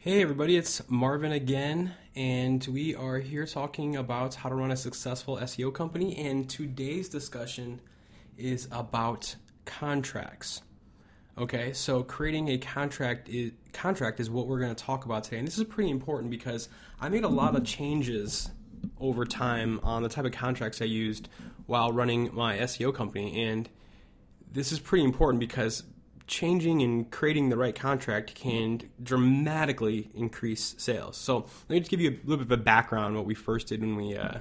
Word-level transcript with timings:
Hey, 0.00 0.22
everybody, 0.22 0.56
it's 0.56 0.80
Marvin 0.88 1.32
again, 1.32 1.92
and 2.14 2.64
we 2.68 2.94
are 2.94 3.18
here 3.18 3.44
talking 3.44 3.96
about 3.96 4.36
how 4.36 4.48
to 4.48 4.54
run 4.54 4.70
a 4.70 4.76
successful 4.76 5.38
SEO 5.38 5.74
company. 5.74 6.16
And 6.16 6.48
today's 6.48 7.08
discussion 7.08 7.80
is 8.36 8.68
about 8.70 9.34
contracts. 9.64 10.62
Okay, 11.36 11.72
so 11.72 12.04
creating 12.04 12.48
a 12.48 12.58
contract 12.58 13.28
is, 13.28 13.50
contract 13.72 14.20
is 14.20 14.30
what 14.30 14.46
we're 14.46 14.60
going 14.60 14.72
to 14.72 14.84
talk 14.84 15.04
about 15.04 15.24
today. 15.24 15.38
And 15.38 15.48
this 15.48 15.58
is 15.58 15.64
pretty 15.64 15.90
important 15.90 16.30
because 16.30 16.68
I 17.00 17.08
made 17.08 17.24
a 17.24 17.28
lot 17.28 17.56
of 17.56 17.64
changes 17.64 18.52
over 19.00 19.24
time 19.24 19.80
on 19.82 20.04
the 20.04 20.08
type 20.08 20.26
of 20.26 20.32
contracts 20.32 20.80
I 20.80 20.84
used 20.84 21.28
while 21.66 21.90
running 21.90 22.30
my 22.32 22.58
SEO 22.58 22.94
company. 22.94 23.42
And 23.42 23.68
this 24.52 24.70
is 24.70 24.78
pretty 24.78 25.02
important 25.02 25.40
because 25.40 25.82
changing 26.28 26.82
and 26.82 27.10
creating 27.10 27.48
the 27.48 27.56
right 27.56 27.74
contract 27.74 28.34
can 28.34 28.82
dramatically 29.02 30.10
increase 30.14 30.74
sales. 30.78 31.16
So 31.16 31.46
let 31.68 31.70
me 31.70 31.80
just 31.80 31.90
give 31.90 32.00
you 32.00 32.10
a 32.10 32.18
little 32.24 32.44
bit 32.44 32.52
of 32.52 32.60
a 32.60 32.62
background 32.62 33.16
what 33.16 33.24
we 33.24 33.34
first 33.34 33.68
did 33.68 33.80
when 33.80 33.96
we 33.96 34.16
uh, 34.16 34.38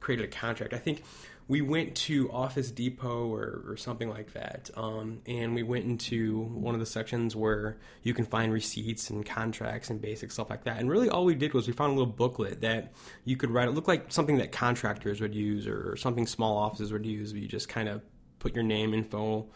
created 0.00 0.24
a 0.24 0.28
contract. 0.28 0.74
I 0.74 0.78
think 0.78 1.02
we 1.50 1.62
went 1.62 1.96
to 1.96 2.30
Office 2.30 2.70
Depot 2.70 3.28
or, 3.28 3.64
or 3.66 3.76
something 3.76 4.08
like 4.08 4.34
that, 4.34 4.70
um, 4.76 5.20
and 5.26 5.52
we 5.52 5.64
went 5.64 5.84
into 5.84 6.42
one 6.42 6.74
of 6.74 6.80
the 6.80 6.86
sections 6.86 7.34
where 7.34 7.76
you 8.04 8.14
can 8.14 8.24
find 8.24 8.52
receipts 8.52 9.10
and 9.10 9.26
contracts 9.26 9.90
and 9.90 10.00
basic 10.00 10.30
stuff 10.30 10.48
like 10.48 10.62
that. 10.62 10.78
And 10.78 10.88
really, 10.88 11.08
all 11.08 11.24
we 11.24 11.34
did 11.34 11.52
was 11.52 11.66
we 11.66 11.72
found 11.72 11.90
a 11.90 11.94
little 11.94 12.12
booklet 12.12 12.60
that 12.60 12.92
you 13.24 13.36
could 13.36 13.50
write. 13.50 13.66
It 13.66 13.72
looked 13.72 13.88
like 13.88 14.12
something 14.12 14.38
that 14.38 14.52
contractors 14.52 15.20
would 15.20 15.34
use 15.34 15.66
or 15.66 15.96
something 15.96 16.24
small 16.24 16.56
offices 16.56 16.92
would 16.92 17.04
use. 17.04 17.32
You 17.32 17.48
just 17.48 17.68
kind 17.68 17.88
of 17.88 18.02
put 18.38 18.54
your 18.54 18.62
name, 18.62 18.94
info, 18.94 19.48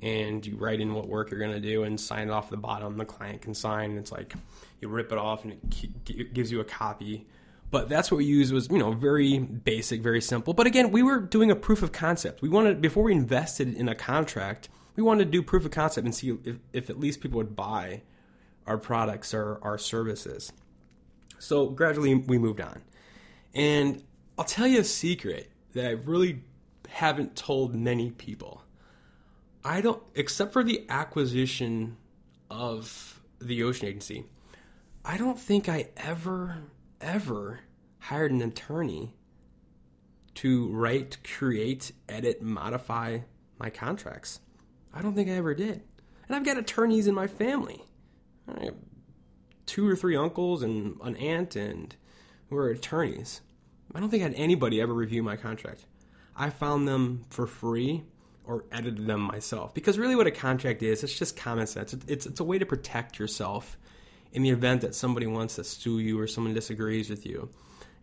and 0.00 0.44
you 0.44 0.56
write 0.56 0.80
in 0.80 0.94
what 0.94 1.08
work 1.08 1.30
you're 1.30 1.40
going 1.40 1.52
to 1.52 1.60
do 1.60 1.84
and 1.84 2.00
sign 2.00 2.28
it 2.28 2.30
off 2.30 2.50
the 2.50 2.56
bottom. 2.56 2.96
The 2.96 3.04
client 3.04 3.42
can 3.42 3.54
sign. 3.54 3.90
And 3.90 3.98
it's 3.98 4.12
like 4.12 4.34
you 4.80 4.88
rip 4.88 5.12
it 5.12 5.18
off 5.18 5.44
and 5.44 5.52
it 5.52 6.32
gives 6.34 6.50
you 6.50 6.60
a 6.60 6.64
copy. 6.64 7.26
But 7.70 7.88
that's 7.88 8.10
what 8.10 8.18
we 8.18 8.26
used 8.26 8.52
was 8.52 8.68
you 8.70 8.78
know 8.78 8.92
very 8.92 9.38
basic, 9.38 10.02
very 10.02 10.20
simple. 10.20 10.54
But 10.54 10.66
again, 10.66 10.90
we 10.90 11.02
were 11.02 11.20
doing 11.20 11.50
a 11.50 11.56
proof 11.56 11.82
of 11.82 11.90
concept. 11.92 12.42
We 12.42 12.48
wanted 12.48 12.80
before 12.80 13.02
we 13.02 13.12
invested 13.12 13.74
in 13.74 13.88
a 13.88 13.94
contract, 13.94 14.68
we 14.94 15.02
wanted 15.02 15.24
to 15.24 15.30
do 15.30 15.42
proof 15.42 15.64
of 15.64 15.70
concept 15.70 16.04
and 16.04 16.14
see 16.14 16.36
if, 16.44 16.56
if 16.72 16.90
at 16.90 17.00
least 17.00 17.20
people 17.20 17.38
would 17.38 17.56
buy 17.56 18.02
our 18.66 18.78
products 18.78 19.32
or 19.32 19.58
our 19.62 19.78
services. 19.78 20.52
So 21.38 21.68
gradually 21.68 22.14
we 22.14 22.38
moved 22.38 22.60
on. 22.60 22.82
And 23.54 24.02
I'll 24.38 24.44
tell 24.44 24.66
you 24.66 24.80
a 24.80 24.84
secret 24.84 25.50
that 25.72 25.86
I 25.86 25.90
really 25.90 26.42
haven't 26.88 27.36
told 27.36 27.74
many 27.74 28.10
people 28.10 28.62
I 29.64 29.80
don't, 29.80 30.02
except 30.14 30.52
for 30.52 30.64
the 30.64 30.84
acquisition 30.88 31.96
of 32.50 33.20
the 33.40 33.62
Ocean 33.62 33.86
Agency, 33.88 34.24
I 35.04 35.16
don't 35.16 35.38
think 35.38 35.68
I 35.68 35.88
ever, 35.96 36.58
ever 37.00 37.60
hired 37.98 38.32
an 38.32 38.42
attorney 38.42 39.14
to 40.34 40.68
write, 40.68 41.18
create, 41.24 41.92
edit, 42.08 42.42
modify 42.42 43.20
my 43.58 43.70
contracts. 43.70 44.40
I 44.92 45.02
don't 45.02 45.14
think 45.14 45.28
I 45.28 45.34
ever 45.34 45.54
did. 45.54 45.82
And 46.26 46.36
I've 46.36 46.44
got 46.44 46.56
attorneys 46.56 47.06
in 47.06 47.14
my 47.14 47.26
family. 47.26 47.84
I 48.48 48.64
have 48.64 48.74
two 49.66 49.88
or 49.88 49.94
three 49.94 50.16
uncles 50.16 50.62
and 50.62 50.98
an 51.02 51.16
aunt 51.16 51.54
and 51.56 51.94
who 52.48 52.56
are 52.56 52.68
attorneys. 52.68 53.40
I 53.94 54.00
don't 54.00 54.10
think 54.10 54.22
I 54.22 54.28
had 54.28 54.34
anybody 54.34 54.80
ever 54.80 54.92
review 54.92 55.22
my 55.22 55.36
contract. 55.36 55.86
I 56.36 56.50
found 56.50 56.88
them 56.88 57.24
for 57.30 57.46
free 57.46 58.04
or 58.44 58.64
edited 58.72 59.06
them 59.06 59.20
myself. 59.20 59.74
Because 59.74 59.98
really, 59.98 60.16
what 60.16 60.26
a 60.26 60.30
contract 60.30 60.82
is, 60.82 61.04
it's 61.04 61.18
just 61.18 61.36
common 61.36 61.66
sense. 61.66 61.94
It's, 62.06 62.26
it's 62.26 62.40
a 62.40 62.44
way 62.44 62.58
to 62.58 62.66
protect 62.66 63.18
yourself 63.18 63.78
in 64.32 64.42
the 64.42 64.50
event 64.50 64.80
that 64.80 64.94
somebody 64.94 65.26
wants 65.26 65.56
to 65.56 65.64
sue 65.64 65.98
you 65.98 66.18
or 66.18 66.26
someone 66.26 66.54
disagrees 66.54 67.10
with 67.10 67.26
you. 67.26 67.50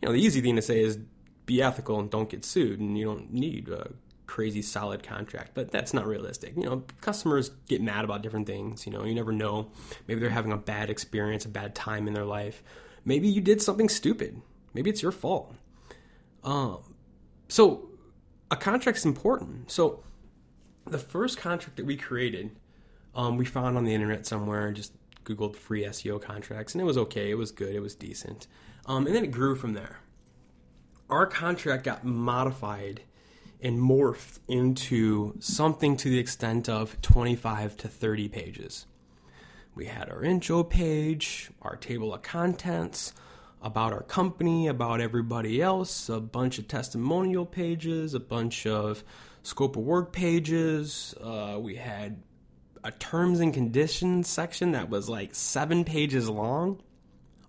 You 0.01 0.07
know, 0.07 0.13
the 0.13 0.21
easy 0.21 0.41
thing 0.41 0.55
to 0.55 0.61
say 0.61 0.81
is 0.81 0.97
be 1.45 1.61
ethical 1.61 1.99
and 1.99 2.09
don't 2.09 2.29
get 2.29 2.45
sued, 2.45 2.79
and 2.79 2.97
you 2.97 3.05
don't 3.05 3.33
need 3.33 3.69
a 3.69 3.91
crazy 4.27 4.61
solid 4.61 5.03
contract. 5.03 5.51
But 5.55 5.71
that's 5.71 5.93
not 5.93 6.07
realistic. 6.07 6.55
You 6.55 6.63
know, 6.63 6.83
customers 7.01 7.49
get 7.67 7.81
mad 7.81 8.05
about 8.05 8.21
different 8.21 8.47
things. 8.47 8.85
You 8.85 8.93
know, 8.93 9.03
you 9.03 9.15
never 9.15 9.31
know. 9.31 9.71
Maybe 10.07 10.21
they're 10.21 10.29
having 10.29 10.51
a 10.51 10.57
bad 10.57 10.89
experience, 10.89 11.45
a 11.45 11.49
bad 11.49 11.75
time 11.75 12.07
in 12.07 12.13
their 12.13 12.25
life. 12.25 12.63
Maybe 13.03 13.27
you 13.27 13.41
did 13.41 13.61
something 13.61 13.89
stupid. 13.89 14.41
Maybe 14.73 14.89
it's 14.89 15.01
your 15.01 15.11
fault. 15.11 15.55
Um, 16.43 16.95
so 17.47 17.89
a 18.51 18.55
contract 18.55 18.99
is 18.99 19.05
important. 19.05 19.71
So 19.71 20.03
the 20.85 20.97
first 20.97 21.37
contract 21.37 21.77
that 21.77 21.85
we 21.85 21.97
created, 21.97 22.51
um, 23.15 23.37
we 23.37 23.45
found 23.45 23.77
on 23.77 23.83
the 23.83 23.93
internet 23.93 24.25
somewhere 24.25 24.67
and 24.67 24.75
just 24.75 24.93
Googled 25.23 25.55
free 25.55 25.83
SEO 25.83 26.21
contracts, 26.21 26.73
and 26.73 26.81
it 26.81 26.85
was 26.85 26.97
okay. 26.97 27.29
It 27.29 27.37
was 27.37 27.51
good. 27.51 27.73
It 27.75 27.81
was 27.81 27.95
decent. 27.95 28.47
Um, 28.85 29.05
and 29.05 29.15
then 29.15 29.23
it 29.23 29.31
grew 29.31 29.55
from 29.55 29.73
there. 29.73 29.99
Our 31.09 31.25
contract 31.25 31.83
got 31.83 32.03
modified 32.03 33.01
and 33.61 33.77
morphed 33.77 34.39
into 34.47 35.35
something 35.39 35.97
to 35.97 36.09
the 36.09 36.19
extent 36.19 36.69
of 36.69 37.01
25 37.01 37.77
to 37.77 37.87
30 37.87 38.29
pages. 38.29 38.85
We 39.75 39.85
had 39.85 40.09
our 40.09 40.23
intro 40.23 40.63
page, 40.63 41.51
our 41.61 41.75
table 41.75 42.13
of 42.13 42.21
contents, 42.21 43.13
about 43.61 43.91
our 43.91 44.03
company, 44.03 44.67
about 44.67 45.01
everybody 45.01 45.61
else, 45.61 46.09
a 46.09 46.19
bunch 46.19 46.59
of 46.59 46.67
testimonial 46.67 47.45
pages, 47.45 48.13
a 48.13 48.19
bunch 48.19 48.65
of 48.65 49.03
scope 49.49 49.75
of 49.75 49.83
work 49.83 50.13
pages. 50.13 51.15
Uh, 51.19 51.57
we 51.59 51.75
had 51.75 52.21
a 52.83 52.91
terms 52.91 53.39
and 53.39 53.53
conditions 53.53 54.29
section 54.29 54.71
that 54.71 54.89
was 54.89 55.09
like 55.09 55.33
seven 55.33 55.83
pages 55.83 56.29
long. 56.29 56.81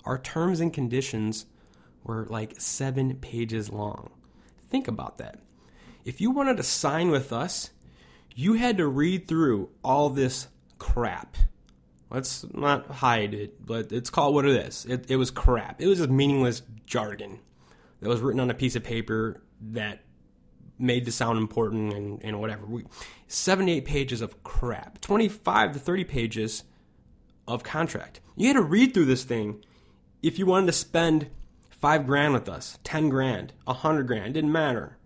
Our 0.04 0.18
terms 0.18 0.60
and 0.60 0.72
conditions 0.72 1.46
were 2.02 2.26
like 2.26 2.58
seven 2.58 3.16
pages 3.16 3.70
long. 3.70 4.10
Think 4.70 4.88
about 4.88 5.18
that. 5.18 5.38
If 6.04 6.20
you 6.20 6.30
wanted 6.30 6.56
to 6.56 6.62
sign 6.62 7.10
with 7.10 7.32
us, 7.32 7.70
you 8.34 8.54
had 8.54 8.78
to 8.78 8.86
read 8.86 9.28
through 9.28 9.68
all 9.84 10.08
this 10.08 10.48
crap. 10.78 11.36
Let's 12.08 12.46
not 12.54 12.86
hide 12.86 13.34
it, 13.34 13.64
but 13.64 13.92
it's 13.92 14.10
called 14.10 14.34
what 14.34 14.46
it 14.46 14.66
is. 14.66 14.86
It, 14.86 15.10
it 15.10 15.16
was 15.16 15.30
crap. 15.30 15.80
It 15.80 15.86
was 15.86 15.98
just 15.98 16.10
meaningless 16.10 16.62
jargon 16.86 17.40
that 18.00 18.08
was 18.08 18.20
written 18.20 18.40
on 18.40 18.50
a 18.50 18.54
piece 18.54 18.74
of 18.74 18.82
paper 18.82 19.42
that 19.72 20.00
made 20.80 21.04
to 21.04 21.12
sound 21.12 21.38
important 21.38 21.92
and, 21.92 22.24
and 22.24 22.40
whatever. 22.40 22.66
We, 22.66 22.84
78 23.28 23.84
pages 23.84 24.20
of 24.20 24.42
crap, 24.42 25.00
25 25.00 25.72
to 25.72 25.78
30 25.78 26.04
pages 26.04 26.64
of 27.46 27.62
contract. 27.62 28.20
You 28.36 28.48
had 28.48 28.56
to 28.56 28.62
read 28.62 28.94
through 28.94 29.06
this 29.06 29.24
thing 29.24 29.62
if 30.22 30.38
you 30.38 30.46
wanted 30.46 30.66
to 30.66 30.72
spend 30.72 31.28
five 31.70 32.06
grand 32.06 32.34
with 32.34 32.48
us, 32.48 32.78
10 32.84 33.08
grand, 33.08 33.52
a 33.66 33.72
hundred 33.72 34.06
grand, 34.06 34.34
didn't 34.34 34.52
matter. 34.52 34.96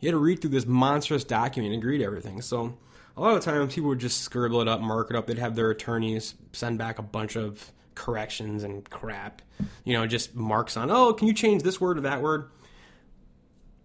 You 0.00 0.08
had 0.08 0.12
to 0.12 0.18
read 0.18 0.40
through 0.40 0.50
this 0.50 0.66
monstrous 0.66 1.24
document 1.24 1.72
and 1.72 1.82
agree 1.82 1.98
to 1.98 2.04
everything. 2.04 2.42
So 2.42 2.76
a 3.16 3.20
lot 3.20 3.36
of 3.36 3.42
times 3.42 3.74
people 3.74 3.90
would 3.90 4.00
just 4.00 4.22
scribble 4.22 4.60
it 4.60 4.68
up, 4.68 4.80
mark 4.80 5.10
it 5.10 5.16
up. 5.16 5.26
They'd 5.26 5.38
have 5.38 5.54
their 5.54 5.70
attorneys 5.70 6.34
send 6.52 6.78
back 6.78 6.98
a 6.98 7.02
bunch 7.02 7.36
of 7.36 7.72
corrections 7.94 8.64
and 8.64 8.88
crap. 8.90 9.40
You 9.84 9.94
know, 9.94 10.06
just 10.06 10.34
marks 10.34 10.76
on, 10.76 10.90
oh, 10.90 11.12
can 11.12 11.28
you 11.28 11.34
change 11.34 11.62
this 11.62 11.80
word 11.80 11.98
or 11.98 12.02
that 12.02 12.20
word? 12.20 12.50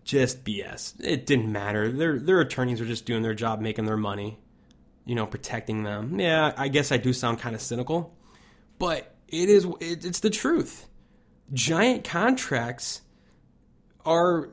Just 0.10 0.44
BS. 0.44 0.96
It 1.00 1.28
didn't 1.28 1.52
matter. 1.52 1.92
Their 1.92 2.18
their 2.18 2.42
attorneys 2.42 2.80
were 2.80 2.88
just 2.88 3.06
doing 3.06 3.22
their 3.22 3.36
job, 3.36 3.62
making 3.62 3.86
their 3.86 3.96
money, 3.96 4.40
you 5.06 5.14
know, 5.14 5.28
protecting 5.28 5.84
them. 5.84 6.20
Yeah, 6.20 6.52
I 6.58 6.68
guess 6.68 6.92
I 6.92 6.98
do 6.98 7.14
sound 7.14 7.38
kind 7.38 7.54
of 7.54 7.62
cynical, 7.62 8.18
but 8.80 9.16
it 9.28 9.50
is 9.50 9.66
it, 9.80 10.04
it's 10.06 10.20
the 10.20 10.32
truth. 10.32 10.88
Giant 11.54 12.04
contracts 12.04 13.02
are 14.04 14.50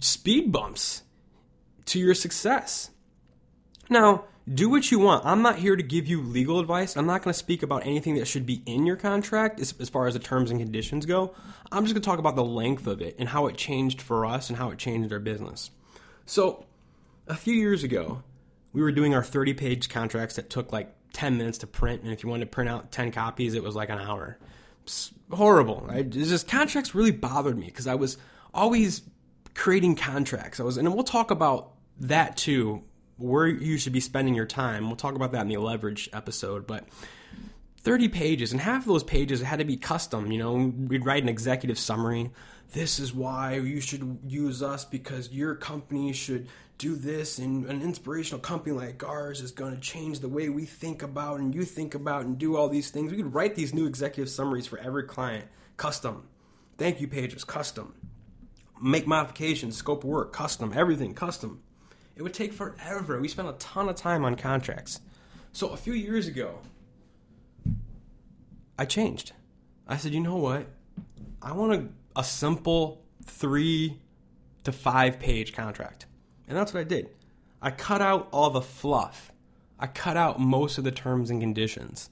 speed 0.00 0.50
bumps 0.50 1.04
to 1.84 2.00
your 2.00 2.14
success. 2.14 2.90
Now, 3.88 4.24
do 4.52 4.68
what 4.68 4.90
you 4.90 4.98
want. 4.98 5.24
I'm 5.26 5.42
not 5.42 5.56
here 5.56 5.74
to 5.74 5.82
give 5.82 6.06
you 6.06 6.22
legal 6.22 6.60
advice. 6.60 6.96
I'm 6.96 7.06
not 7.06 7.22
going 7.22 7.32
to 7.32 7.38
speak 7.38 7.62
about 7.62 7.84
anything 7.84 8.14
that 8.16 8.26
should 8.26 8.46
be 8.46 8.62
in 8.64 8.86
your 8.86 8.96
contract 8.96 9.60
as, 9.60 9.74
as 9.80 9.88
far 9.88 10.06
as 10.06 10.14
the 10.14 10.20
terms 10.20 10.50
and 10.50 10.60
conditions 10.60 11.04
go. 11.04 11.34
I'm 11.72 11.84
just 11.84 11.94
going 11.94 12.02
to 12.02 12.06
talk 12.06 12.20
about 12.20 12.36
the 12.36 12.44
length 12.44 12.86
of 12.86 13.02
it 13.02 13.16
and 13.18 13.28
how 13.28 13.46
it 13.46 13.56
changed 13.56 14.00
for 14.00 14.24
us 14.24 14.48
and 14.48 14.56
how 14.56 14.70
it 14.70 14.78
changed 14.78 15.12
our 15.12 15.18
business. 15.18 15.70
So, 16.26 16.64
a 17.26 17.34
few 17.34 17.54
years 17.54 17.82
ago, 17.82 18.22
we 18.72 18.82
were 18.82 18.92
doing 18.92 19.14
our 19.14 19.24
30 19.24 19.54
page 19.54 19.88
contracts 19.88 20.36
that 20.36 20.48
took 20.48 20.72
like 20.72 20.94
10 21.12 21.38
minutes 21.38 21.58
to 21.58 21.66
print. 21.66 22.02
And 22.02 22.12
if 22.12 22.22
you 22.22 22.28
wanted 22.28 22.44
to 22.44 22.50
print 22.50 22.70
out 22.70 22.92
10 22.92 23.10
copies, 23.10 23.54
it 23.54 23.64
was 23.64 23.74
like 23.74 23.90
an 23.90 23.98
hour. 23.98 24.38
It's 24.84 25.12
horrible. 25.32 25.84
Right? 25.88 26.06
It's 26.06 26.28
just 26.28 26.46
contracts 26.46 26.94
really 26.94 27.10
bothered 27.10 27.58
me 27.58 27.66
because 27.66 27.88
I 27.88 27.96
was 27.96 28.16
always 28.54 29.02
creating 29.54 29.96
contracts. 29.96 30.60
I 30.60 30.62
was, 30.62 30.76
and 30.76 30.94
we'll 30.94 31.02
talk 31.02 31.32
about 31.32 31.72
that 31.98 32.36
too 32.36 32.84
where 33.16 33.46
you 33.46 33.78
should 33.78 33.92
be 33.92 34.00
spending 34.00 34.34
your 34.34 34.46
time. 34.46 34.86
We'll 34.86 34.96
talk 34.96 35.14
about 35.14 35.32
that 35.32 35.42
in 35.42 35.48
the 35.48 35.56
leverage 35.56 36.08
episode, 36.12 36.66
but 36.66 36.84
30 37.78 38.08
pages, 38.08 38.52
and 38.52 38.60
half 38.60 38.82
of 38.82 38.88
those 38.88 39.04
pages 39.04 39.40
had 39.40 39.60
to 39.60 39.64
be 39.64 39.76
custom. 39.76 40.32
You 40.32 40.38
know, 40.38 40.54
we'd 40.54 41.04
write 41.06 41.22
an 41.22 41.28
executive 41.28 41.78
summary, 41.78 42.30
this 42.72 42.98
is 42.98 43.14
why 43.14 43.54
you 43.54 43.80
should 43.80 44.18
use 44.26 44.62
us 44.62 44.84
because 44.84 45.32
your 45.32 45.54
company 45.54 46.12
should 46.12 46.48
do 46.78 46.94
this 46.94 47.38
and 47.38 47.64
an 47.66 47.80
inspirational 47.80 48.40
company 48.40 48.74
like 48.74 49.02
ours 49.02 49.40
is 49.40 49.50
going 49.50 49.74
to 49.74 49.80
change 49.80 50.20
the 50.20 50.28
way 50.28 50.48
we 50.48 50.66
think 50.66 51.02
about 51.02 51.40
and 51.40 51.54
you 51.54 51.62
think 51.62 51.94
about 51.94 52.26
and 52.26 52.38
do 52.38 52.56
all 52.56 52.68
these 52.68 52.90
things. 52.90 53.10
We 53.10 53.18
could 53.18 53.34
write 53.34 53.54
these 53.54 53.72
new 53.72 53.86
executive 53.86 54.28
summaries 54.28 54.66
for 54.66 54.78
every 54.78 55.04
client, 55.04 55.46
custom. 55.76 56.28
Thank 56.76 57.00
you 57.00 57.08
pages, 57.08 57.44
custom. 57.44 57.94
Make 58.82 59.06
modifications, 59.06 59.76
scope 59.76 60.04
of 60.04 60.10
work, 60.10 60.32
custom, 60.32 60.72
everything, 60.76 61.14
custom. 61.14 61.62
It 62.16 62.22
would 62.22 62.34
take 62.34 62.52
forever. 62.52 63.20
We 63.20 63.28
spent 63.28 63.48
a 63.48 63.52
ton 63.52 63.88
of 63.88 63.96
time 63.96 64.24
on 64.24 64.36
contracts. 64.36 65.00
So 65.52 65.68
a 65.68 65.76
few 65.76 65.92
years 65.92 66.26
ago, 66.26 66.58
I 68.78 68.86
changed. 68.86 69.32
I 69.86 69.98
said, 69.98 70.14
you 70.14 70.20
know 70.20 70.36
what? 70.36 70.66
I 71.42 71.52
want 71.52 71.72
a, 71.72 72.20
a 72.20 72.24
simple 72.24 73.04
three 73.24 74.00
to 74.64 74.72
five 74.72 75.20
page 75.20 75.52
contract. 75.52 76.06
And 76.48 76.56
that's 76.56 76.72
what 76.72 76.80
I 76.80 76.84
did. 76.84 77.10
I 77.60 77.70
cut 77.70 78.00
out 78.00 78.28
all 78.32 78.50
the 78.50 78.60
fluff. 78.60 79.30
I 79.78 79.86
cut 79.86 80.16
out 80.16 80.40
most 80.40 80.78
of 80.78 80.84
the 80.84 80.90
terms 80.90 81.30
and 81.30 81.40
conditions. 81.40 82.10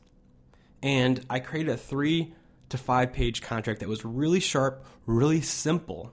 And 0.82 1.24
I 1.30 1.38
created 1.38 1.72
a 1.72 1.76
three 1.78 2.34
to 2.68 2.78
five 2.78 3.12
page 3.12 3.40
contract 3.40 3.80
that 3.80 3.88
was 3.88 4.04
really 4.04 4.40
sharp, 4.40 4.84
really 5.06 5.40
simple, 5.40 6.12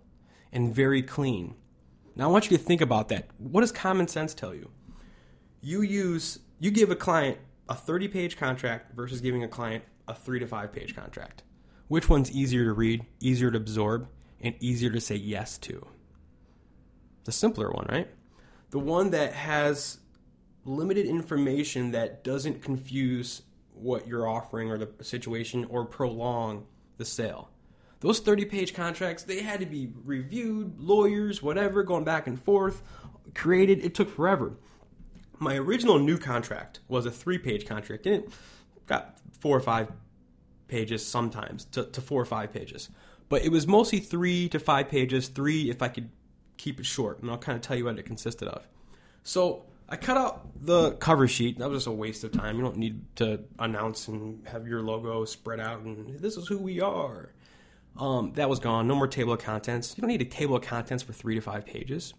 and 0.51 0.73
very 0.73 1.01
clean. 1.01 1.55
Now 2.15 2.29
I 2.29 2.31
want 2.31 2.49
you 2.49 2.57
to 2.57 2.63
think 2.63 2.81
about 2.81 3.09
that. 3.09 3.27
What 3.37 3.61
does 3.61 3.71
common 3.71 4.07
sense 4.07 4.33
tell 4.33 4.53
you? 4.53 4.69
You 5.61 5.81
use 5.81 6.39
you 6.59 6.71
give 6.71 6.91
a 6.91 6.95
client 6.95 7.37
a 7.69 7.75
30 7.75 8.07
page 8.07 8.37
contract 8.37 8.95
versus 8.95 9.21
giving 9.21 9.43
a 9.43 9.47
client 9.47 9.83
a 10.07 10.13
3 10.13 10.39
to 10.39 10.47
5 10.47 10.73
page 10.73 10.95
contract. 10.95 11.43
Which 11.87 12.09
one's 12.09 12.31
easier 12.31 12.65
to 12.65 12.73
read, 12.73 13.05
easier 13.19 13.51
to 13.51 13.57
absorb, 13.57 14.07
and 14.39 14.55
easier 14.59 14.89
to 14.91 15.01
say 15.01 15.15
yes 15.15 15.57
to? 15.59 15.85
The 17.25 17.31
simpler 17.31 17.69
one, 17.69 17.87
right? 17.89 18.09
The 18.71 18.79
one 18.79 19.11
that 19.11 19.33
has 19.33 19.99
limited 20.65 21.05
information 21.05 21.91
that 21.91 22.23
doesn't 22.23 22.61
confuse 22.61 23.41
what 23.73 24.07
you're 24.07 24.27
offering 24.27 24.69
or 24.69 24.77
the 24.77 25.03
situation 25.03 25.65
or 25.69 25.85
prolong 25.85 26.65
the 26.97 27.05
sale. 27.05 27.49
Those 28.01 28.19
30 28.19 28.45
page 28.45 28.73
contracts, 28.73 29.23
they 29.23 29.41
had 29.41 29.59
to 29.59 29.65
be 29.65 29.91
reviewed, 30.03 30.79
lawyers, 30.79 31.41
whatever, 31.41 31.83
going 31.83 32.03
back 32.03 32.27
and 32.27 32.41
forth, 32.41 32.81
created. 33.33 33.85
It 33.85 33.95
took 33.95 34.09
forever. 34.09 34.53
My 35.39 35.55
original 35.55 35.99
new 35.99 36.17
contract 36.17 36.79
was 36.87 37.05
a 37.05 37.11
three 37.11 37.37
page 37.37 37.65
contract, 37.65 38.05
and 38.07 38.23
it 38.23 38.31
got 38.87 39.17
four 39.39 39.55
or 39.55 39.61
five 39.61 39.91
pages 40.67 41.05
sometimes 41.05 41.65
to, 41.65 41.85
to 41.85 42.01
four 42.01 42.21
or 42.21 42.25
five 42.25 42.51
pages. 42.51 42.89
But 43.29 43.45
it 43.45 43.51
was 43.51 43.67
mostly 43.67 43.99
three 43.99 44.49
to 44.49 44.59
five 44.59 44.89
pages, 44.89 45.27
three 45.27 45.69
if 45.69 45.81
I 45.81 45.87
could 45.87 46.09
keep 46.57 46.79
it 46.79 46.85
short, 46.85 47.21
and 47.21 47.29
I'll 47.29 47.37
kind 47.37 47.55
of 47.55 47.61
tell 47.61 47.77
you 47.77 47.85
what 47.85 47.99
it 47.99 48.05
consisted 48.05 48.47
of. 48.47 48.67
So 49.23 49.65
I 49.87 49.95
cut 49.95 50.17
out 50.17 50.49
the 50.59 50.93
cover 50.93 51.27
sheet. 51.27 51.59
That 51.59 51.69
was 51.69 51.79
just 51.79 51.87
a 51.87 51.91
waste 51.91 52.23
of 52.23 52.31
time. 52.31 52.55
You 52.55 52.63
don't 52.63 52.77
need 52.77 53.15
to 53.17 53.41
announce 53.59 54.07
and 54.07 54.47
have 54.47 54.67
your 54.67 54.81
logo 54.81 55.25
spread 55.25 55.59
out 55.59 55.81
and 55.81 56.19
this 56.19 56.37
is 56.37 56.47
who 56.47 56.57
we 56.57 56.81
are. 56.81 57.29
Um, 57.97 58.33
that 58.33 58.49
was 58.49 58.59
gone. 58.59 58.87
No 58.87 58.95
more 58.95 59.07
table 59.07 59.33
of 59.33 59.39
contents. 59.39 59.95
You 59.95 60.01
don't 60.01 60.09
need 60.09 60.21
a 60.21 60.25
table 60.25 60.55
of 60.55 60.63
contents 60.63 61.03
for 61.03 61.13
three 61.13 61.35
to 61.35 61.41
five 61.41 61.65
pages. 61.65 62.13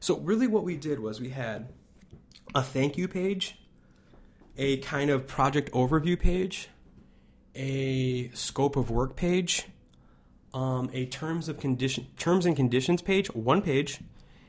So 0.00 0.18
really, 0.18 0.46
what 0.46 0.64
we 0.64 0.76
did 0.76 1.00
was 1.00 1.20
we 1.20 1.30
had 1.30 1.72
a 2.54 2.62
thank 2.62 2.98
you 2.98 3.08
page, 3.08 3.58
a 4.58 4.78
kind 4.78 5.10
of 5.10 5.26
project 5.26 5.70
overview 5.72 6.18
page, 6.18 6.68
a 7.54 8.28
scope 8.30 8.76
of 8.76 8.90
work 8.90 9.16
page, 9.16 9.66
um, 10.52 10.90
a 10.92 11.06
terms 11.06 11.48
of 11.48 11.58
condition 11.58 12.06
terms 12.18 12.46
and 12.46 12.56
conditions 12.56 13.02
page, 13.02 13.28
one 13.34 13.62
page, 13.62 14.00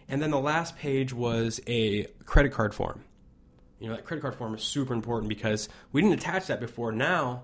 and 0.08 0.22
then 0.22 0.32
the 0.32 0.40
last 0.40 0.78
page 0.78 1.14
was 1.14 1.60
a 1.68 2.04
credit 2.26 2.52
card 2.52 2.74
form. 2.74 3.04
You 3.80 3.90
know 3.90 3.96
that 3.96 4.06
credit 4.06 4.22
card 4.22 4.36
form 4.36 4.56
is 4.56 4.64
super 4.64 4.94
important 4.94 5.30
because 5.30 5.68
we 5.92 6.02
didn't 6.02 6.18
attach 6.20 6.48
that 6.48 6.60
before. 6.60 6.92
Now 6.92 7.44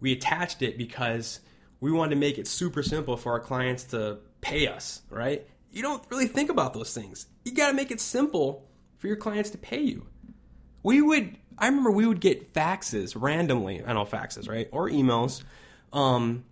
we 0.00 0.12
attached 0.12 0.62
it 0.62 0.76
because 0.76 1.40
we 1.82 1.90
wanted 1.90 2.10
to 2.10 2.20
make 2.20 2.38
it 2.38 2.46
super 2.46 2.80
simple 2.80 3.16
for 3.16 3.32
our 3.32 3.40
clients 3.40 3.82
to 3.84 4.18
pay 4.40 4.68
us. 4.68 5.02
Right? 5.10 5.46
You 5.72 5.82
don't 5.82 6.02
really 6.10 6.28
think 6.28 6.48
about 6.48 6.72
those 6.72 6.94
things. 6.94 7.26
You 7.44 7.52
got 7.52 7.68
to 7.68 7.74
make 7.74 7.90
it 7.90 8.00
simple 8.00 8.68
for 8.98 9.08
your 9.08 9.16
clients 9.16 9.50
to 9.50 9.58
pay 9.58 9.80
you. 9.80 10.06
We 10.84 11.02
would 11.02 11.36
I 11.58 11.66
remember 11.66 11.90
we 11.90 12.06
would 12.06 12.20
get 12.20 12.54
faxes 12.54 13.20
randomly. 13.20 13.82
I 13.84 13.92
know 13.92 14.04
faxes, 14.04 14.48
right? 14.48 14.68
Or 14.70 14.88
emails. 14.88 15.42
Um, 15.92 16.44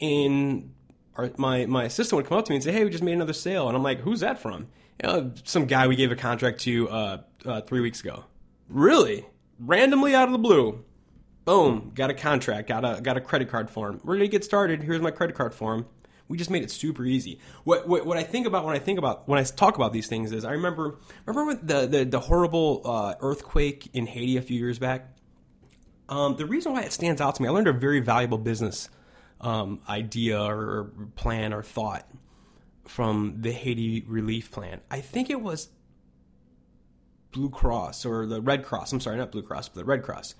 and 0.00 0.72
our, 1.16 1.30
my 1.36 1.66
my 1.66 1.84
assistant 1.84 2.16
would 2.16 2.26
come 2.26 2.38
up 2.38 2.44
to 2.46 2.52
me 2.52 2.56
and 2.56 2.64
say, 2.64 2.72
"Hey, 2.72 2.84
we 2.84 2.90
just 2.90 3.02
made 3.02 3.14
another 3.14 3.32
sale," 3.32 3.66
and 3.66 3.76
I'm 3.76 3.82
like, 3.82 4.00
"Who's 4.00 4.20
that 4.20 4.38
from?" 4.38 4.68
You 5.02 5.08
know, 5.08 5.32
some 5.44 5.66
guy 5.66 5.88
we 5.88 5.96
gave 5.96 6.12
a 6.12 6.16
contract 6.16 6.60
to 6.60 6.88
uh, 6.88 7.18
uh, 7.44 7.60
three 7.62 7.80
weeks 7.80 8.00
ago. 8.00 8.24
Really, 8.68 9.26
randomly 9.58 10.14
out 10.14 10.28
of 10.28 10.32
the 10.32 10.38
blue, 10.38 10.84
boom, 11.48 11.92
got 11.94 12.10
a 12.10 12.14
contract, 12.14 12.68
got 12.68 12.84
a 12.84 13.00
got 13.00 13.16
a 13.16 13.20
credit 13.20 13.48
card 13.48 13.70
form. 13.70 14.00
We're 14.04 14.16
gonna 14.16 14.28
get 14.28 14.44
started? 14.44 14.82
Here's 14.82 15.00
my 15.00 15.10
credit 15.10 15.34
card 15.34 15.54
form. 15.54 15.86
We 16.28 16.36
just 16.36 16.50
made 16.50 16.62
it 16.62 16.70
super 16.70 17.06
easy. 17.06 17.40
What, 17.64 17.88
what, 17.88 18.04
what 18.04 18.18
I 18.18 18.22
think 18.22 18.46
about 18.46 18.66
when 18.66 18.76
I 18.76 18.78
think 18.78 18.98
about 18.98 19.26
when 19.26 19.38
I 19.38 19.44
talk 19.44 19.76
about 19.76 19.94
these 19.94 20.08
things 20.08 20.30
is 20.30 20.44
I 20.44 20.52
remember 20.52 20.98
remember 21.24 21.54
the 21.54 21.86
the, 21.86 22.04
the 22.04 22.20
horrible 22.20 22.82
uh, 22.84 23.14
earthquake 23.20 23.88
in 23.94 24.06
Haiti 24.06 24.36
a 24.36 24.42
few 24.42 24.58
years 24.58 24.78
back. 24.78 25.16
Um, 26.10 26.36
the 26.36 26.44
reason 26.44 26.72
why 26.72 26.82
it 26.82 26.92
stands 26.92 27.20
out 27.20 27.34
to 27.36 27.42
me, 27.42 27.48
I 27.48 27.50
learned 27.50 27.68
a 27.68 27.72
very 27.72 28.00
valuable 28.00 28.38
business 28.38 28.90
um, 29.40 29.80
idea 29.88 30.38
or 30.40 30.92
plan 31.16 31.54
or 31.54 31.62
thought 31.62 32.06
from 32.86 33.36
the 33.40 33.52
Haiti 33.52 34.04
relief 34.06 34.50
plan. 34.50 34.80
I 34.90 35.00
think 35.00 35.30
it 35.30 35.40
was 35.40 35.68
Blue 37.32 37.50
Cross 37.50 38.04
or 38.04 38.26
the 38.26 38.40
Red 38.42 38.64
Cross. 38.64 38.92
I'm 38.92 39.00
sorry, 39.00 39.16
not 39.16 39.32
Blue 39.32 39.42
Cross, 39.42 39.70
but 39.70 39.80
the 39.80 39.84
Red 39.86 40.02
Cross. 40.02 40.34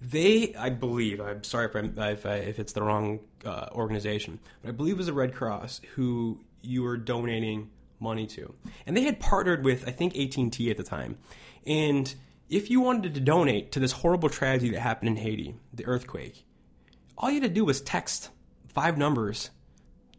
They, 0.00 0.54
I 0.54 0.70
believe, 0.70 1.20
I'm 1.20 1.42
sorry 1.42 1.66
if, 1.66 1.74
I'm, 1.74 1.98
if, 1.98 2.24
I, 2.24 2.36
if 2.36 2.58
it's 2.58 2.72
the 2.72 2.82
wrong 2.82 3.20
uh, 3.44 3.66
organization, 3.72 4.38
but 4.62 4.68
I 4.68 4.72
believe 4.72 4.94
it 4.94 4.98
was 4.98 5.06
the 5.06 5.12
Red 5.12 5.34
Cross 5.34 5.80
who 5.94 6.40
you 6.62 6.82
were 6.82 6.96
donating 6.96 7.70
money 7.98 8.26
to, 8.28 8.54
and 8.86 8.96
they 8.96 9.02
had 9.02 9.18
partnered 9.18 9.64
with 9.64 9.88
I 9.88 9.90
think 9.90 10.16
AT&T 10.16 10.70
at 10.70 10.76
the 10.76 10.84
time, 10.84 11.18
and 11.66 12.14
if 12.48 12.70
you 12.70 12.80
wanted 12.80 13.14
to 13.14 13.20
donate 13.20 13.72
to 13.72 13.80
this 13.80 13.92
horrible 13.92 14.28
tragedy 14.28 14.70
that 14.70 14.80
happened 14.80 15.08
in 15.08 15.16
Haiti, 15.16 15.56
the 15.72 15.84
earthquake, 15.86 16.44
all 17.16 17.28
you 17.30 17.40
had 17.40 17.48
to 17.48 17.54
do 17.54 17.64
was 17.64 17.80
text 17.80 18.30
five 18.68 18.96
numbers 18.96 19.50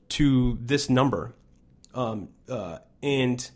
to 0.10 0.58
this 0.62 0.90
number, 0.90 1.36
um, 1.94 2.30
uh, 2.50 2.80
and 3.02 3.50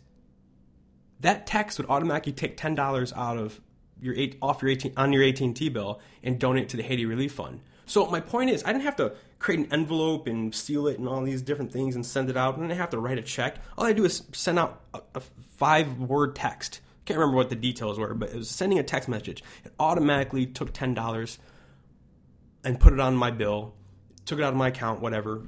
that 1.20 1.46
text 1.46 1.78
would 1.78 1.88
automatically 1.88 2.32
take 2.32 2.56
ten 2.56 2.74
dollars 2.74 3.12
out 3.12 3.36
of 3.36 3.60
your 4.04 4.14
eight, 4.16 4.36
off 4.42 4.62
your 4.62 4.70
18, 4.70 4.92
on 4.96 5.12
your 5.12 5.24
AT 5.24 5.40
and 5.40 5.56
T 5.56 5.68
bill 5.68 6.00
and 6.22 6.38
donate 6.38 6.68
to 6.70 6.76
the 6.76 6.82
Haiti 6.82 7.06
Relief 7.06 7.32
Fund. 7.32 7.60
So 7.86 8.06
my 8.06 8.20
point 8.20 8.50
is, 8.50 8.62
I 8.64 8.72
didn't 8.72 8.84
have 8.84 8.96
to 8.96 9.14
create 9.38 9.60
an 9.60 9.72
envelope 9.72 10.26
and 10.26 10.54
seal 10.54 10.86
it 10.86 10.98
and 10.98 11.08
all 11.08 11.22
these 11.22 11.42
different 11.42 11.72
things 11.72 11.94
and 11.94 12.04
send 12.04 12.30
it 12.30 12.36
out. 12.36 12.54
I 12.54 12.60
didn't 12.60 12.76
have 12.76 12.90
to 12.90 12.98
write 12.98 13.18
a 13.18 13.22
check. 13.22 13.56
All 13.76 13.84
I 13.84 13.92
do 13.92 14.04
is 14.04 14.22
send 14.32 14.58
out 14.58 14.80
a, 14.94 15.00
a 15.16 15.20
five 15.56 15.98
word 15.98 16.34
text. 16.34 16.80
Can't 17.04 17.18
remember 17.18 17.36
what 17.36 17.50
the 17.50 17.56
details 17.56 17.98
were, 17.98 18.14
but 18.14 18.30
it 18.30 18.36
was 18.36 18.48
sending 18.48 18.78
a 18.78 18.82
text 18.82 19.08
message. 19.08 19.42
It 19.64 19.72
automatically 19.78 20.46
took 20.46 20.72
ten 20.72 20.94
dollars 20.94 21.38
and 22.64 22.80
put 22.80 22.94
it 22.94 23.00
on 23.00 23.14
my 23.14 23.30
bill, 23.30 23.74
took 24.24 24.38
it 24.38 24.42
out 24.42 24.54
of 24.54 24.58
my 24.58 24.68
account, 24.68 25.00
whatever, 25.00 25.42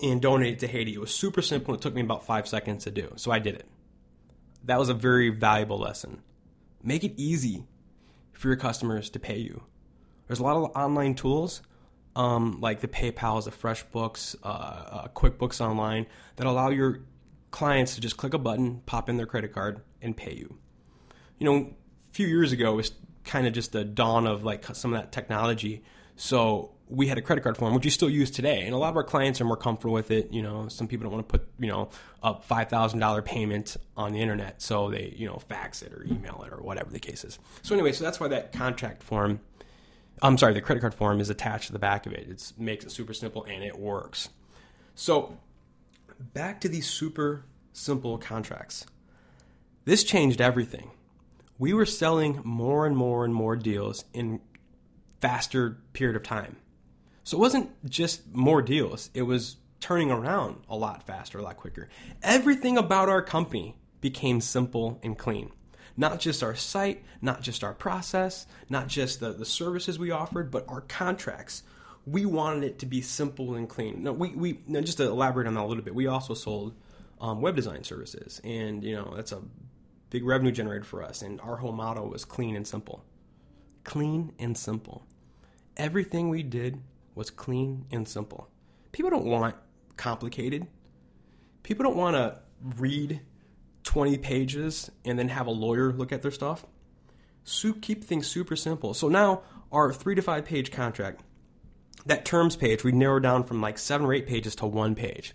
and 0.00 0.20
donated 0.20 0.58
to 0.60 0.66
Haiti. 0.66 0.94
It 0.94 1.00
was 1.00 1.14
super 1.14 1.42
simple. 1.42 1.74
It 1.74 1.80
took 1.80 1.94
me 1.94 2.00
about 2.00 2.26
five 2.26 2.48
seconds 2.48 2.84
to 2.84 2.90
do, 2.90 3.12
so 3.14 3.30
I 3.30 3.38
did 3.38 3.54
it. 3.54 3.66
That 4.64 4.80
was 4.80 4.88
a 4.88 4.94
very 4.94 5.28
valuable 5.28 5.78
lesson. 5.78 6.22
Make 6.84 7.02
it 7.02 7.14
easy 7.16 7.64
for 8.32 8.48
your 8.48 8.56
customers 8.56 9.10
to 9.10 9.18
pay 9.18 9.38
you. 9.38 9.62
There's 10.26 10.38
a 10.38 10.42
lot 10.42 10.56
of 10.56 10.70
online 10.76 11.14
tools 11.14 11.62
um, 12.16 12.60
like 12.60 12.80
the 12.80 12.88
PayPal's, 12.88 13.46
the 13.46 13.50
FreshBooks, 13.50 14.36
uh, 14.42 14.46
uh, 14.46 15.08
QuickBooks 15.08 15.60
Online 15.60 16.06
that 16.36 16.46
allow 16.46 16.70
your 16.70 17.00
clients 17.50 17.94
to 17.94 18.00
just 18.00 18.16
click 18.16 18.34
a 18.34 18.38
button, 18.38 18.82
pop 18.86 19.08
in 19.08 19.16
their 19.16 19.26
credit 19.26 19.52
card, 19.52 19.80
and 20.00 20.16
pay 20.16 20.34
you. 20.34 20.58
You 21.38 21.44
know, 21.46 21.56
a 21.56 22.12
few 22.12 22.26
years 22.26 22.52
ago, 22.52 22.72
it 22.72 22.76
was 22.76 22.92
kind 23.24 23.46
of 23.46 23.52
just 23.52 23.72
the 23.72 23.84
dawn 23.84 24.26
of 24.26 24.44
like 24.44 24.64
some 24.74 24.94
of 24.94 25.00
that 25.00 25.12
technology. 25.12 25.82
So 26.16 26.74
we 26.88 27.06
had 27.06 27.18
a 27.18 27.22
credit 27.22 27.42
card 27.42 27.56
form, 27.56 27.74
which 27.74 27.84
we 27.84 27.90
still 27.90 28.10
use 28.10 28.30
today, 28.30 28.62
and 28.62 28.74
a 28.74 28.76
lot 28.78 28.90
of 28.90 28.96
our 28.96 29.04
clients 29.04 29.40
are 29.40 29.44
more 29.44 29.56
comfortable 29.56 29.94
with 29.94 30.10
it. 30.10 30.32
You 30.32 30.42
know, 30.42 30.68
some 30.68 30.86
people 30.86 31.04
don't 31.04 31.14
want 31.14 31.28
to 31.28 31.38
put 31.38 31.48
you 31.58 31.68
know 31.68 31.90
a 32.22 32.40
five 32.40 32.68
thousand 32.68 32.98
dollar 33.00 33.22
payment 33.22 33.76
on 33.96 34.12
the 34.12 34.20
internet, 34.20 34.60
so 34.62 34.90
they 34.90 35.14
you 35.16 35.26
know 35.26 35.38
fax 35.48 35.82
it 35.82 35.92
or 35.92 36.04
email 36.04 36.44
it 36.46 36.52
or 36.52 36.62
whatever 36.62 36.90
the 36.90 37.00
case 37.00 37.24
is. 37.24 37.38
So 37.62 37.74
anyway, 37.74 37.92
so 37.92 38.04
that's 38.04 38.20
why 38.20 38.28
that 38.28 38.52
contract 38.52 39.02
form, 39.02 39.40
I'm 40.22 40.38
sorry, 40.38 40.54
the 40.54 40.60
credit 40.60 40.80
card 40.80 40.94
form 40.94 41.20
is 41.20 41.30
attached 41.30 41.66
to 41.68 41.72
the 41.72 41.78
back 41.78 42.06
of 42.06 42.12
it. 42.12 42.28
It 42.28 42.52
makes 42.58 42.84
it 42.84 42.90
super 42.90 43.14
simple 43.14 43.44
and 43.44 43.64
it 43.64 43.78
works. 43.78 44.28
So 44.94 45.38
back 46.18 46.60
to 46.62 46.68
these 46.68 46.86
super 46.86 47.44
simple 47.72 48.18
contracts. 48.18 48.86
This 49.84 50.04
changed 50.04 50.40
everything. 50.40 50.90
We 51.58 51.72
were 51.72 51.86
selling 51.86 52.40
more 52.44 52.86
and 52.86 52.96
more 52.96 53.24
and 53.24 53.34
more 53.34 53.56
deals 53.56 54.04
in 54.12 54.40
faster 55.24 55.78
period 55.92 56.16
of 56.16 56.22
time 56.22 56.56
so 57.24 57.38
it 57.38 57.40
wasn't 57.40 57.90
just 57.90 58.34
more 58.34 58.60
deals, 58.60 59.10
it 59.14 59.22
was 59.22 59.56
turning 59.80 60.10
around 60.10 60.62
a 60.68 60.76
lot 60.76 61.02
faster, 61.06 61.38
a 61.38 61.42
lot 61.42 61.56
quicker. 61.56 61.88
Everything 62.22 62.76
about 62.76 63.08
our 63.08 63.22
company 63.22 63.76
became 64.02 64.42
simple 64.42 65.00
and 65.02 65.18
clean. 65.18 65.50
Not 65.96 66.20
just 66.20 66.42
our 66.42 66.54
site, 66.54 67.02
not 67.22 67.40
just 67.40 67.64
our 67.64 67.72
process, 67.72 68.46
not 68.68 68.88
just 68.88 69.20
the, 69.20 69.32
the 69.32 69.46
services 69.46 69.98
we 69.98 70.10
offered, 70.10 70.50
but 70.50 70.66
our 70.68 70.82
contracts. 70.82 71.62
We 72.04 72.26
wanted 72.26 72.64
it 72.64 72.78
to 72.80 72.86
be 72.86 73.00
simple 73.00 73.54
and 73.54 73.68
clean. 73.68 74.02
No, 74.02 74.12
we, 74.12 74.30
we 74.30 74.60
now 74.66 74.82
just 74.82 74.98
to 74.98 75.04
elaborate 75.04 75.46
on 75.46 75.54
that 75.54 75.62
a 75.62 75.66
little 75.66 75.82
bit, 75.82 75.94
we 75.94 76.06
also 76.06 76.34
sold 76.34 76.74
um, 77.20 77.40
web 77.40 77.56
design 77.56 77.84
services, 77.84 78.40
and 78.44 78.84
you 78.84 78.94
know 78.94 79.14
that's 79.16 79.32
a 79.32 79.40
big 80.10 80.24
revenue 80.24 80.52
generator 80.52 80.84
for 80.84 81.02
us. 81.02 81.22
And 81.22 81.40
our 81.40 81.56
whole 81.56 81.72
motto 81.72 82.06
was 82.06 82.26
clean 82.26 82.54
and 82.56 82.66
simple. 82.66 83.02
Clean 83.84 84.32
and 84.38 84.58
simple. 84.58 85.06
Everything 85.76 86.28
we 86.28 86.42
did 86.42 86.80
was 87.14 87.30
clean 87.30 87.86
and 87.90 88.06
simple. 88.06 88.48
People 88.92 89.10
don't 89.10 89.24
want 89.24 89.56
complicated. 89.96 90.66
People 91.62 91.84
don't 91.84 91.96
want 91.96 92.16
to 92.16 92.40
read 92.76 93.20
20 93.84 94.18
pages 94.18 94.90
and 95.04 95.18
then 95.18 95.28
have 95.28 95.46
a 95.46 95.50
lawyer 95.50 95.92
look 95.92 96.12
at 96.12 96.22
their 96.22 96.30
stuff. 96.30 96.66
Soup 97.44 97.80
keep 97.80 98.04
things 98.04 98.26
super 98.26 98.56
simple. 98.56 98.94
So 98.94 99.08
now 99.08 99.42
our 99.70 99.92
three 99.92 100.14
to 100.14 100.22
five 100.22 100.44
page 100.44 100.70
contract, 100.70 101.22
that 102.06 102.24
terms 102.24 102.56
page, 102.56 102.84
we 102.84 102.92
narrowed 102.92 103.22
down 103.22 103.44
from 103.44 103.60
like 103.60 103.78
seven 103.78 104.06
or 104.06 104.14
eight 104.14 104.26
pages 104.26 104.54
to 104.56 104.66
one 104.66 104.94
page. 104.94 105.34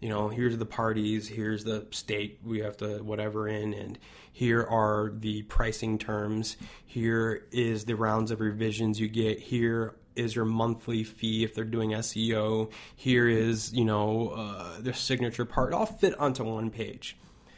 You 0.00 0.10
know, 0.10 0.28
here's 0.28 0.58
the 0.58 0.66
parties, 0.66 1.26
here's 1.26 1.64
the 1.64 1.86
state 1.90 2.40
we 2.44 2.60
have 2.60 2.76
to 2.78 2.98
whatever 2.98 3.48
in, 3.48 3.72
and 3.72 3.98
here 4.30 4.62
are 4.62 5.10
the 5.14 5.42
pricing 5.42 5.98
terms. 5.98 6.56
Here 6.84 7.46
is 7.50 7.86
the 7.86 7.96
rounds 7.96 8.30
of 8.30 8.40
revisions 8.40 9.00
you 9.00 9.08
get. 9.08 9.40
Here 9.40 9.94
is 10.14 10.34
your 10.34 10.44
monthly 10.44 11.04
fee 11.04 11.44
if 11.44 11.54
they're 11.54 11.64
doing 11.64 11.90
SEO. 11.90 12.70
Here 12.94 13.28
is, 13.28 13.72
you 13.72 13.84
know, 13.84 14.28
uh, 14.30 14.80
their 14.80 14.94
signature 14.94 15.44
part. 15.44 15.72
All 15.72 15.86
fit 15.86 16.18
onto 16.18 16.44
one 16.44 16.70
page. 16.70 17.16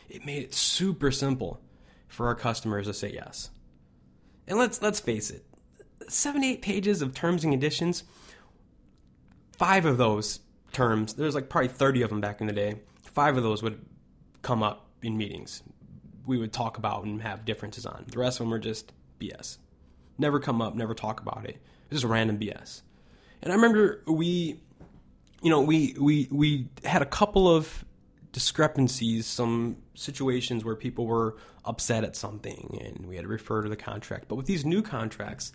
It 0.08 0.24
made 0.24 0.42
it 0.44 0.54
super 0.54 1.10
simple 1.10 1.60
for 2.06 2.26
our 2.26 2.34
customers 2.34 2.86
to 2.86 2.94
say 2.94 3.12
yes. 3.12 3.50
And 4.46 4.58
let's 4.58 4.80
let's 4.80 5.00
face 5.00 5.30
it, 5.30 5.44
seven 6.08 6.42
eight 6.42 6.62
pages 6.62 7.02
of 7.02 7.14
terms 7.14 7.44
and 7.44 7.52
conditions. 7.52 8.04
Five 9.56 9.84
of 9.84 9.98
those 9.98 10.40
terms, 10.78 11.14
there's 11.14 11.34
like 11.34 11.48
probably 11.48 11.68
thirty 11.68 12.02
of 12.02 12.10
them 12.10 12.20
back 12.20 12.40
in 12.40 12.46
the 12.46 12.52
day. 12.52 12.76
Five 13.02 13.36
of 13.36 13.42
those 13.42 13.62
would 13.62 13.84
come 14.42 14.62
up 14.62 14.86
in 15.02 15.16
meetings. 15.16 15.62
We 16.26 16.38
would 16.38 16.52
talk 16.52 16.78
about 16.78 17.04
and 17.04 17.20
have 17.22 17.44
differences 17.44 17.84
on. 17.84 18.04
The 18.06 18.18
rest 18.18 18.38
of 18.38 18.44
them 18.44 18.50
were 18.50 18.58
just 18.58 18.92
BS. 19.18 19.58
Never 20.18 20.38
come 20.38 20.62
up, 20.62 20.74
never 20.74 20.94
talk 20.94 21.20
about 21.20 21.44
it. 21.46 21.58
Just 21.90 22.04
random 22.04 22.38
BS. 22.38 22.82
And 23.42 23.52
I 23.52 23.56
remember 23.56 24.02
we, 24.06 24.60
you 25.42 25.50
know, 25.50 25.60
we 25.60 25.96
we 25.98 26.28
we 26.30 26.68
had 26.84 27.02
a 27.02 27.06
couple 27.06 27.48
of 27.54 27.84
discrepancies, 28.32 29.26
some 29.26 29.78
situations 29.94 30.64
where 30.64 30.76
people 30.76 31.06
were 31.06 31.36
upset 31.64 32.04
at 32.04 32.14
something 32.14 32.78
and 32.84 33.06
we 33.06 33.16
had 33.16 33.22
to 33.22 33.28
refer 33.28 33.62
to 33.62 33.68
the 33.68 33.76
contract. 33.76 34.28
But 34.28 34.36
with 34.36 34.46
these 34.46 34.64
new 34.64 34.82
contracts, 34.82 35.52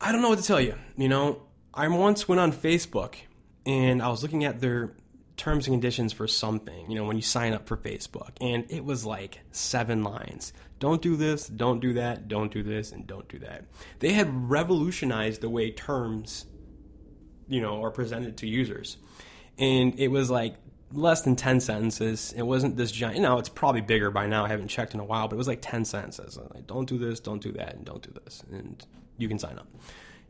I 0.00 0.12
don't 0.12 0.22
know 0.22 0.28
what 0.28 0.38
to 0.38 0.44
tell 0.44 0.60
you. 0.60 0.76
You 0.96 1.08
know, 1.08 1.42
I 1.74 1.88
once 1.88 2.28
went 2.28 2.40
on 2.40 2.52
Facebook 2.52 3.14
and 3.66 4.02
I 4.02 4.08
was 4.08 4.22
looking 4.22 4.44
at 4.44 4.60
their 4.60 4.92
terms 5.36 5.66
and 5.66 5.74
conditions 5.74 6.12
for 6.12 6.28
something, 6.28 6.90
you 6.90 6.96
know, 6.96 7.04
when 7.04 7.16
you 7.16 7.22
sign 7.22 7.52
up 7.52 7.66
for 7.66 7.76
Facebook, 7.76 8.30
and 8.40 8.64
it 8.70 8.84
was 8.84 9.04
like 9.04 9.40
seven 9.50 10.04
lines. 10.04 10.52
Don't 10.78 11.00
do 11.00 11.16
this, 11.16 11.46
don't 11.46 11.80
do 11.80 11.94
that, 11.94 12.28
don't 12.28 12.52
do 12.52 12.62
this, 12.62 12.92
and 12.92 13.06
don't 13.06 13.28
do 13.28 13.38
that. 13.38 13.64
They 14.00 14.12
had 14.12 14.50
revolutionized 14.50 15.40
the 15.40 15.48
way 15.48 15.70
terms, 15.70 16.46
you 17.48 17.60
know, 17.60 17.82
are 17.82 17.90
presented 17.90 18.36
to 18.38 18.48
users. 18.48 18.96
And 19.58 19.98
it 19.98 20.08
was 20.08 20.30
like 20.30 20.56
less 20.92 21.22
than 21.22 21.36
10 21.36 21.60
sentences. 21.60 22.32
It 22.36 22.42
wasn't 22.42 22.76
this 22.76 22.90
giant. 22.90 23.16
you 23.16 23.22
know, 23.22 23.38
it's 23.38 23.48
probably 23.48 23.80
bigger 23.80 24.10
by 24.10 24.26
now. 24.26 24.44
I 24.44 24.48
haven't 24.48 24.68
checked 24.68 24.94
in 24.94 25.00
a 25.00 25.04
while, 25.04 25.28
but 25.28 25.36
it 25.36 25.38
was 25.38 25.48
like 25.48 25.60
10 25.62 25.84
sentences. 25.84 26.38
Like, 26.54 26.66
don't 26.66 26.88
do 26.88 26.98
this, 26.98 27.20
don't 27.20 27.42
do 27.42 27.52
that, 27.52 27.74
and 27.74 27.84
don't 27.84 28.02
do 28.02 28.12
this. 28.24 28.42
And 28.50 28.84
you 29.18 29.28
can 29.28 29.38
sign 29.38 29.58
up. 29.58 29.68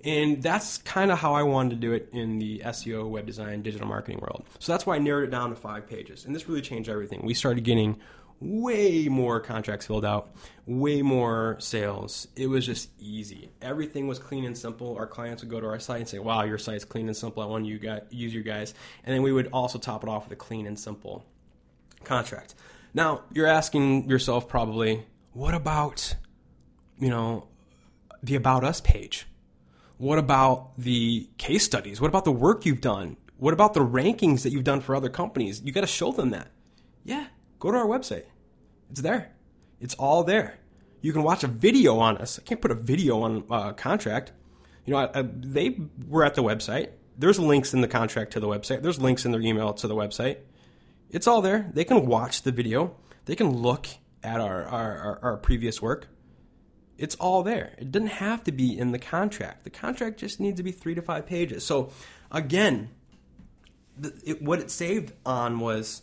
And 0.05 0.43
that's 0.43 0.79
kind 0.79 1.13
of 1.13 1.19
how 1.19 1.35
I 1.35 1.45
wanted 1.45 1.71
to 1.71 1.77
do 1.77 1.93
it 1.93 2.09
in 2.13 2.39
the 2.39 2.61
SEO, 2.61 3.09
web 3.09 3.25
design, 3.27 3.63
digital 3.63 3.87
marketing 3.87 4.19
world. 4.21 4.45
So 4.59 4.73
that's 4.73 4.85
why 4.85 4.97
I 4.97 4.99
narrowed 4.99 5.25
it 5.25 5.31
down 5.31 5.51
to 5.51 5.57
five 5.57 5.87
pages. 5.89 6.25
And 6.25 6.35
this 6.35 6.49
really 6.49 6.61
changed 6.61 6.89
everything. 6.89 7.21
We 7.23 7.35
started 7.35 7.63
getting 7.63 8.01
way 8.41 9.07
more 9.07 9.39
contracts 9.39 9.87
filled 9.87 10.05
out, 10.05 10.35
way 10.67 11.03
more 11.03 11.57
sales. 11.61 12.27
It 12.35 12.49
was 12.49 12.67
just 12.67 12.91
easy. 12.99 13.51
Everything 13.61 14.09
was 14.09 14.19
clean 14.19 14.45
and 14.45 14.59
simple. 14.59 14.97
Our 14.97 15.07
clients 15.07 15.43
would 15.43 15.51
go 15.51 15.61
to 15.61 15.67
our 15.69 15.79
site 15.79 16.01
and 16.01 16.09
say, 16.09 16.19
"Wow, 16.19 16.43
your 16.43 16.59
site's 16.59 16.85
clean 16.85 17.07
and 17.07 17.17
simple. 17.17 17.43
I 17.43 17.47
want 17.47 17.67
you 17.67 17.79
guys 17.79 18.03
use 18.11 18.35
your 18.35 18.43
guys." 18.43 18.75
And 19.05 19.15
then 19.15 19.23
we 19.23 19.33
would 19.33 19.49
also 19.53 19.79
top 19.79 20.03
it 20.03 20.09
off 20.09 20.25
with 20.25 20.33
a 20.33 20.37
clean 20.37 20.67
and 20.67 20.77
simple 20.77 21.25
contract. 22.03 22.57
Now, 22.93 23.23
you're 23.33 23.47
asking 23.47 24.11
yourself 24.11 24.49
probably, 24.49 25.07
"What 25.33 25.55
about, 25.55 26.17
you 26.99 27.11
know, 27.11 27.47
the 28.25 28.35
about 28.35 28.65
us 28.65 28.81
page? 28.81 29.27
What 30.03 30.19
about 30.19 30.77
the 30.79 31.29
case 31.39 31.65
studies? 31.65 32.01
What 32.01 32.09
about 32.09 32.25
the 32.25 32.33
work 32.33 32.67
you've 32.67 32.81
done? 32.81 33.19
What 33.37 33.55
about 33.55 33.73
the 33.73 33.87
rankings 33.87 34.43
that 34.43 34.51
you've 34.51 34.65
done 34.65 34.81
for 34.81 34.97
other 34.97 35.09
companies? 35.09 35.63
You 35.63 35.71
got 35.71 35.83
to 35.83 35.87
show 35.87 36.11
them 36.11 36.31
that." 36.31 36.51
Yeah, 37.05 37.27
go 37.61 37.71
to 37.71 37.79
our 37.79 37.87
website. 37.87 38.25
It's 38.91 39.01
there. 39.01 39.31
It's 39.81 39.95
all 39.95 40.25
there. 40.25 40.59
You 41.03 41.13
can 41.13 41.23
watch 41.23 41.45
a 41.45 41.47
video 41.47 42.01
on 42.01 42.19
us. 42.19 42.41
I 42.41 42.43
can't 42.43 42.61
put 42.61 42.73
a 42.73 42.75
video 42.75 43.21
on 43.21 43.45
a 43.49 43.55
uh, 43.55 43.73
contract. 43.75 44.33
You 44.87 44.95
know, 44.95 44.99
I, 44.99 45.21
I, 45.21 45.23
they 45.23 45.79
were 46.09 46.25
at 46.25 46.35
the 46.35 46.43
website. 46.43 46.89
There's 47.17 47.39
links 47.39 47.73
in 47.73 47.81
the 47.81 47.87
contract 47.87 48.33
to 48.33 48.41
the 48.41 48.49
website. 48.49 48.83
There's 48.83 49.01
links 49.01 49.25
in 49.25 49.31
their 49.31 49.41
email 49.41 49.73
to 49.73 49.87
the 49.87 49.95
website. 49.95 50.39
It's 51.11 51.29
all 51.29 51.43
there. 51.43 51.71
They 51.75 51.85
can 51.85 52.07
watch 52.07 52.43
the 52.43 52.51
video. 52.51 52.97
They 53.27 53.37
can 53.37 53.57
look 53.57 53.87
at 54.25 54.41
our, 54.41 54.65
our, 54.65 54.99
our, 54.99 55.19
our 55.23 55.37
previous 55.37 55.81
work. 55.81 56.09
It's 56.99 57.15
all 57.17 57.43
there. 57.43 57.75
It 57.79 57.91
doesn't 57.91 58.09
have 58.09 58.45
to 58.45 58.53
be 58.53 58.79
in 58.79 58.93
the 58.93 58.99
contract. 58.99 59.65
The 59.65 59.71
contract 59.71 60.19
just 60.19 60.41
needs 60.41 60.59
to 60.59 60.63
be 60.63 60.73
three 60.73 60.95
to 60.95 61.03
five 61.03 61.27
pages. 61.27 61.65
So, 61.65 61.91
again, 62.31 62.91
the, 63.99 64.13
it, 64.25 64.43
what 64.43 64.61
it 64.61 64.71
saved 64.71 65.13
on 65.25 65.59
was 65.59 66.03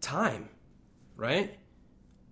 time 0.00 0.48
right? 1.20 1.54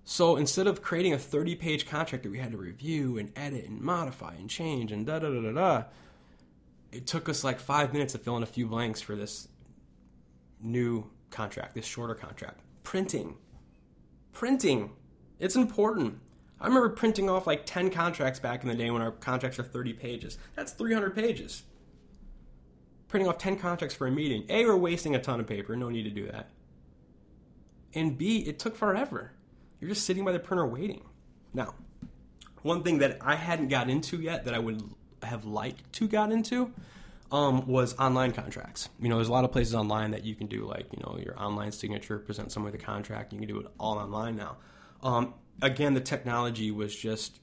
So 0.05 0.37
instead 0.37 0.67
of 0.67 0.81
creating 0.81 1.13
a 1.13 1.19
30 1.19 1.55
page 1.57 1.87
contract 1.87 2.25
that 2.25 2.31
we 2.31 2.39
had 2.39 2.53
to 2.53 2.57
review 2.57 3.19
and 3.19 3.31
edit 3.37 3.67
and 3.67 3.81
modify 3.83 4.35
and 4.35 4.49
change 4.49 4.91
and 4.91 5.07
da 5.07 5.19
da 5.19 5.29
da 5.29 5.41
da 5.43 5.53
da, 5.53 5.85
it 6.91 7.07
took 7.07 7.29
us 7.29 7.45
like 7.45 7.61
five 7.61 7.93
minutes 7.93 8.15
to 8.15 8.19
fill 8.19 8.39
in 8.39 8.43
a 8.43 8.47
few 8.47 8.67
blanks 8.67 9.03
for 9.03 9.15
this 9.15 9.47
new 10.61 11.05
contract, 11.29 11.75
this 11.75 11.85
shorter 11.85 12.15
contract. 12.15 12.61
Printing. 12.83 13.37
Printing. 14.33 14.93
It's 15.39 15.55
important. 15.55 16.19
I 16.61 16.67
remember 16.67 16.89
printing 16.89 17.31
off 17.31 17.47
like 17.47 17.67
10 17.67 17.91
contracts 17.91 18.41
back 18.41 18.63
in 18.63 18.69
the 18.69 18.75
day 18.75 18.91
when 18.91 19.03
our 19.03 19.13
contracts 19.13 19.59
are 19.59 19.65
30 19.65 19.93
pages. 19.93 20.39
That's 20.57 20.73
300 20.73 21.15
pages. 21.15 21.63
Printing 23.07 23.29
off 23.29 23.39
10 23.39 23.59
contracts 23.59 23.95
for 23.95 24.07
a 24.07 24.11
meeting. 24.11 24.45
A, 24.49 24.65
we're 24.65 24.77
wasting 24.77 25.15
a 25.15 25.21
ton 25.21 25.41
of 25.41 25.47
paper. 25.47 25.77
No 25.77 25.89
need 25.89 26.03
to 26.03 26.11
do 26.11 26.27
that 26.27 26.51
and 27.95 28.17
B, 28.17 28.39
it 28.39 28.59
took 28.59 28.77
forever. 28.77 29.33
You're 29.81 29.91
just 29.91 30.05
sitting 30.05 30.25
by 30.25 30.33
the 30.33 30.39
printer 30.39 30.67
waiting. 30.67 31.03
Now, 31.55 31.75
one 32.63 32.83
thing 32.83 32.99
that 32.99 33.19
I 33.21 33.37
hadn't 33.37 33.69
got 33.69 33.89
into 33.89 34.21
yet 34.21 34.45
that 34.45 34.55
I 34.55 34.59
would 34.59 34.83
have 35.23 35.45
liked 35.45 35.93
to 35.95 36.09
got 36.09 36.33
into 36.33 36.73
um, 37.31 37.67
was 37.67 37.99
online 37.99 38.33
contracts. 38.33 38.89
You 39.01 39.09
know, 39.09 39.17
there's 39.17 39.29
a 39.29 39.33
lot 39.33 39.45
of 39.45 39.53
places 39.53 39.75
online 39.75 40.11
that 40.13 40.25
you 40.25 40.35
can 40.35 40.47
do 40.47 40.67
like 40.67 40.87
you 40.93 41.03
know 41.03 41.19
your 41.23 41.39
online 41.41 41.73
signature, 41.73 42.19
present 42.19 42.53
someone 42.53 42.73
with 42.73 42.81
a 42.81 42.85
contract. 42.85 43.33
You 43.33 43.39
can 43.39 43.49
do 43.49 43.61
it 43.61 43.67
all 43.79 43.99
online 43.99 44.37
now. 44.37 44.57
Um, 45.03 45.35
again, 45.63 45.95
the 45.95 46.01
technology 46.01 46.71
was 46.71 46.95
just 46.95 47.41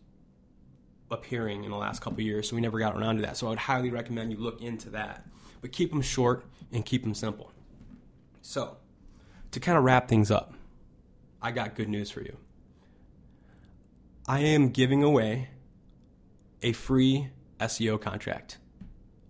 appearing 1.11 1.63
in 1.63 1.71
the 1.71 1.77
last 1.77 2.01
couple 2.01 2.21
years, 2.21 2.49
so 2.49 2.55
we 2.55 2.61
never 2.61 2.79
got 2.79 2.95
around 2.95 3.17
to 3.17 3.21
that. 3.23 3.37
So 3.37 3.47
I 3.47 3.49
would 3.51 3.59
highly 3.59 3.89
recommend 3.89 4.31
you 4.31 4.37
look 4.37 4.61
into 4.61 4.89
that, 4.91 5.25
but 5.61 5.71
keep 5.71 5.91
them 5.91 6.01
short 6.01 6.45
and 6.71 6.85
keep 6.85 7.03
them 7.03 7.13
simple. 7.13 7.51
So 8.41 8.77
to 9.51 9.59
kind 9.59 9.77
of 9.77 9.83
wrap 9.83 10.07
things 10.07 10.31
up, 10.31 10.53
I 11.41 11.51
got 11.51 11.75
good 11.75 11.89
news 11.89 12.09
for 12.09 12.21
you. 12.21 12.37
I 14.27 14.39
am 14.39 14.69
giving 14.69 15.03
away 15.03 15.49
a 16.63 16.73
free 16.73 17.29
SEO 17.59 18.01
contract 18.01 18.57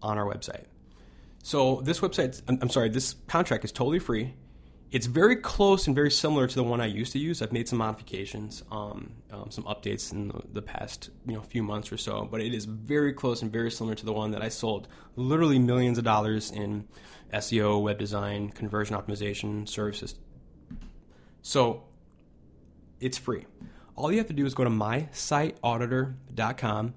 on 0.01 0.17
our 0.17 0.25
website. 0.25 0.65
So 1.44 1.82
this 1.82 2.00
website, 2.00 2.41
I'm 2.48 2.70
sorry, 2.70 2.89
this 2.89 3.15
contract 3.27 3.65
is 3.65 3.72
totally 3.72 4.00
free. 4.00 4.34
It's 4.92 5.08
very 5.08 5.36
close 5.36 5.88
and 5.88 5.96
very 5.96 6.12
similar 6.12 6.48
to 6.48 6.56
the 6.56 6.63
one 6.63 6.80
I 6.80 6.86
used 6.86 7.12
to 7.13 7.20
use. 7.20 7.42
I've 7.42 7.51
made 7.51 7.68
some 7.68 7.80
modifications, 7.80 8.63
um, 8.72 9.12
um, 9.32 9.50
some 9.51 9.65
updates 9.65 10.13
in 10.13 10.30
the, 10.30 10.42
the, 10.54 10.62
past 10.62 11.10
you 11.25 11.34
know 11.34 11.42
few 11.42 11.63
months 11.63 11.92
or 11.92 11.98
so, 11.98 12.27
but 12.30 12.39
it 12.39 12.54
is 12.54 12.65
very 12.65 13.12
close 13.12 13.42
and 13.42 13.51
very 13.51 13.72
similar 13.72 13.96
to 13.96 14.06
the 14.06 14.13
one 14.13 14.32
that 14.32 14.42
I 14.42 14.48
sold. 14.50 14.88
Literally 15.15 15.60
millions 15.60 15.98
of 15.98 16.04
dollars 16.04 16.51
in 16.51 16.88
SEO, 17.34 17.82
web 17.82 17.98
design, 17.98 18.50
conversion 18.50 18.96
optimization 18.96 19.68
services. 19.68 20.15
So 21.42 21.86
it's 23.00 23.18
free. 23.18 23.48
All 23.96 24.12
you 24.12 24.20
have 24.20 24.27
to 24.27 24.34
do 24.34 24.46
is 24.46 24.54
go 24.54 24.63
to 24.63 24.70
mysiteauditor.com 24.70 26.94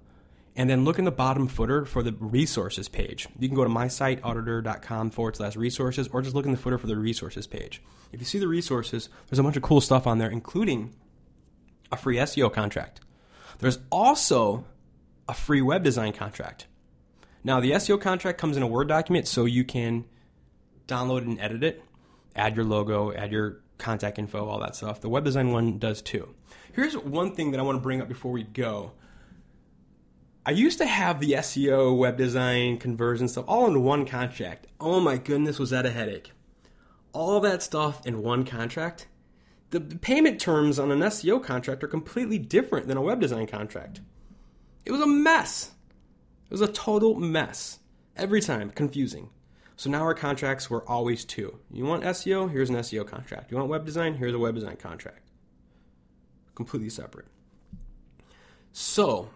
and 0.59 0.69
then 0.69 0.85
look 0.85 0.99
in 0.99 1.05
the 1.05 1.13
bottom 1.13 1.47
footer 1.47 1.85
for 1.85 2.03
the 2.03 2.13
resources 2.19 2.89
page. 2.89 3.29
You 3.39 3.49
can 3.49 3.55
go 3.55 3.63
to 3.63 3.71
mysiteauditor.com 3.71 5.11
forward 5.11 5.37
slash 5.37 5.55
resources 5.55 6.09
or 6.09 6.21
just 6.21 6.35
look 6.35 6.47
in 6.47 6.51
the 6.51 6.59
footer 6.59 6.77
for 6.77 6.89
the 6.89 6.97
resources 6.97 7.47
page. 7.47 7.81
If 8.13 8.19
you 8.19 8.27
see 8.27 8.41
the 8.41 8.49
resources, 8.49 9.09
there's 9.29 9.39
a 9.39 9.45
bunch 9.45 9.57
of 9.57 9.63
cool 9.63 9.81
stuff 9.81 10.05
on 10.05 10.19
there, 10.19 10.29
including 10.29 10.97
a 11.93 11.97
free 11.97 12.17
SEO 12.17 12.53
contract. 12.53 13.01
There's 13.61 13.79
also 13.91 14.65
a 15.29 15.35
free 15.35 15.63
web 15.63 15.85
design 15.85 16.13
contract. 16.13 16.67
Now, 17.45 17.61
the 17.61 17.71
SEO 17.73 18.01
contract 18.01 18.39
comes 18.39 18.57
in 18.57 18.63
a 18.65 18.67
Word 18.67 18.89
document 18.89 19.29
so 19.29 19.45
you 19.45 19.63
can 19.63 20.07
download 20.89 21.23
and 21.23 21.41
edit 21.41 21.63
it, 21.63 21.85
add 22.35 22.57
your 22.57 22.65
logo, 22.65 23.13
add 23.13 23.31
your 23.31 23.61
contact 23.79 24.19
info, 24.19 24.49
all 24.49 24.59
that 24.59 24.75
stuff. 24.75 25.01
The 25.01 25.09
web 25.09 25.25
design 25.25 25.53
one 25.53 25.79
does 25.79 26.03
too. 26.03 26.35
Here's 26.73 26.97
one 26.97 27.37
thing 27.37 27.53
that 27.53 27.61
I 27.61 27.63
want 27.63 27.77
to 27.77 27.83
bring 27.83 28.03
up 28.03 28.09
before 28.09 28.33
we 28.33 28.43
go. 28.43 28.93
I 30.49 30.53
used 30.53 30.79
to 30.79 30.87
have 30.87 31.21
the 31.21 31.33
SEO, 31.33 31.95
web 31.95 32.17
design, 32.17 32.79
conversion 32.79 33.29
stuff 33.29 33.45
all 33.47 33.67
in 33.67 33.85
one 33.85 34.07
contract. 34.07 34.67
Oh 34.81 34.99
my 34.99 35.19
goodness, 35.19 35.59
was 35.59 35.69
that 35.69 35.85
a 35.85 35.91
headache? 35.91 36.33
All 37.13 37.39
that 37.41 37.63
stuff 37.63 38.07
in 38.07 38.23
one 38.23 38.47
contract. 38.47 39.09
The 39.69 39.83
payment 39.83 40.41
terms 40.41 40.79
on 40.79 40.91
an 40.91 41.01
SEO 41.01 41.45
contract 41.45 41.85
are 41.85 41.87
completely 41.87 42.39
different 42.39 42.89
than 42.89 42.97
a 42.97 43.03
web 43.03 43.21
design 43.21 43.47
contract. 43.47 44.01
It 44.87 44.91
was 44.91 45.03
a 45.03 45.07
mess. 45.07 45.73
It 46.47 46.51
was 46.51 46.63
a 46.63 46.73
total 46.73 47.15
mess. 47.15 47.81
Every 48.17 48.41
time, 48.41 48.71
confusing. 48.71 49.29
So 49.77 49.91
now 49.91 50.01
our 50.01 50.15
contracts 50.15 50.71
were 50.71 50.89
always 50.89 51.27
two. 51.27 51.59
You 51.71 51.85
want 51.85 52.05
SEO? 52.05 52.51
Here's 52.51 52.71
an 52.71 52.77
SEO 52.77 53.07
contract. 53.07 53.51
You 53.51 53.59
want 53.59 53.69
web 53.69 53.85
design? 53.85 54.15
Here's 54.15 54.33
a 54.33 54.39
web 54.39 54.55
design 54.55 54.77
contract. 54.77 55.29
Completely 56.55 56.89
separate. 56.89 57.27
So, 58.73 59.29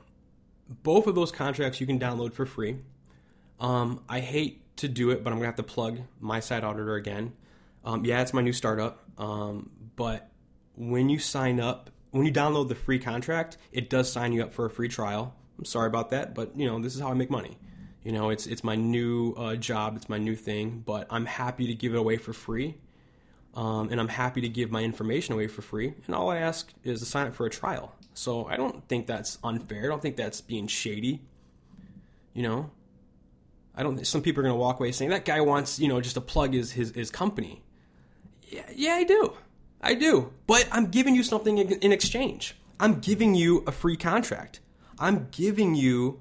both 0.82 1.06
of 1.06 1.14
those 1.14 1.32
contracts 1.32 1.80
you 1.80 1.86
can 1.86 1.98
download 1.98 2.32
for 2.32 2.46
free. 2.46 2.78
Um, 3.60 4.02
I 4.08 4.20
hate 4.20 4.76
to 4.76 4.88
do 4.88 5.10
it, 5.10 5.22
but 5.22 5.32
I'm 5.32 5.38
gonna 5.38 5.46
have 5.46 5.56
to 5.56 5.62
plug 5.62 6.00
my 6.20 6.40
site 6.40 6.64
auditor 6.64 6.96
again. 6.96 7.32
Um, 7.84 8.04
yeah, 8.04 8.22
it's 8.22 8.32
my 8.32 8.42
new 8.42 8.52
startup, 8.52 9.02
um, 9.18 9.70
but 9.96 10.30
when 10.76 11.08
you 11.08 11.18
sign 11.18 11.60
up, 11.60 11.90
when 12.10 12.24
you 12.26 12.32
download 12.32 12.68
the 12.68 12.74
free 12.74 12.98
contract, 12.98 13.56
it 13.72 13.90
does 13.90 14.10
sign 14.10 14.32
you 14.32 14.42
up 14.42 14.52
for 14.52 14.66
a 14.66 14.70
free 14.70 14.88
trial. 14.88 15.34
I'm 15.58 15.64
sorry 15.64 15.86
about 15.86 16.10
that, 16.10 16.34
but 16.34 16.56
you 16.56 16.66
know 16.66 16.78
this 16.80 16.94
is 16.94 17.00
how 17.00 17.10
I 17.10 17.14
make 17.14 17.30
money. 17.30 17.58
You 18.04 18.12
know, 18.12 18.30
it's 18.30 18.46
it's 18.46 18.64
my 18.64 18.74
new 18.74 19.32
uh, 19.34 19.56
job, 19.56 19.96
it's 19.96 20.08
my 20.08 20.18
new 20.18 20.34
thing, 20.34 20.82
but 20.84 21.06
I'm 21.10 21.26
happy 21.26 21.68
to 21.68 21.74
give 21.74 21.94
it 21.94 21.98
away 21.98 22.16
for 22.16 22.32
free, 22.32 22.76
um, 23.54 23.90
and 23.90 24.00
I'm 24.00 24.08
happy 24.08 24.40
to 24.40 24.48
give 24.48 24.70
my 24.70 24.82
information 24.82 25.34
away 25.34 25.46
for 25.46 25.62
free. 25.62 25.94
And 26.06 26.14
all 26.14 26.30
I 26.30 26.38
ask 26.38 26.72
is 26.84 27.00
to 27.00 27.06
sign 27.06 27.26
up 27.26 27.34
for 27.34 27.46
a 27.46 27.50
trial. 27.50 27.94
So 28.14 28.46
I 28.46 28.56
don't 28.56 28.86
think 28.88 29.06
that's 29.06 29.38
unfair. 29.42 29.84
I 29.84 29.88
don't 29.88 30.02
think 30.02 30.16
that's 30.16 30.40
being 30.40 30.66
shady. 30.66 31.22
You 32.34 32.42
know, 32.42 32.70
I 33.74 33.82
don't. 33.82 34.06
Some 34.06 34.22
people 34.22 34.40
are 34.40 34.44
going 34.44 34.54
to 34.54 34.60
walk 34.60 34.80
away 34.80 34.92
saying 34.92 35.10
that 35.10 35.24
guy 35.24 35.40
wants 35.40 35.78
you 35.78 35.88
know 35.88 36.00
just 36.00 36.14
to 36.14 36.20
plug 36.20 36.54
his 36.54 36.72
his, 36.72 36.92
his 36.92 37.10
company. 37.10 37.62
Yeah, 38.48 38.68
yeah, 38.74 38.94
I 38.94 39.04
do, 39.04 39.34
I 39.80 39.94
do. 39.94 40.32
But 40.46 40.68
I'm 40.70 40.86
giving 40.86 41.14
you 41.14 41.22
something 41.22 41.58
in, 41.58 41.72
in 41.72 41.92
exchange. 41.92 42.54
I'm 42.78 43.00
giving 43.00 43.34
you 43.34 43.64
a 43.66 43.72
free 43.72 43.96
contract. 43.96 44.60
I'm 44.98 45.28
giving 45.30 45.74
you 45.74 46.20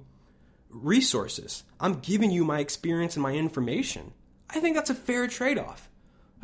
resources. 0.69 1.63
I'm 1.79 1.99
giving 1.99 2.31
you 2.31 2.45
my 2.45 2.59
experience 2.59 3.15
and 3.15 3.23
my 3.23 3.33
information. 3.33 4.13
I 4.49 4.59
think 4.59 4.75
that's 4.75 4.89
a 4.89 4.95
fair 4.95 5.27
trade 5.27 5.57
off. 5.57 5.89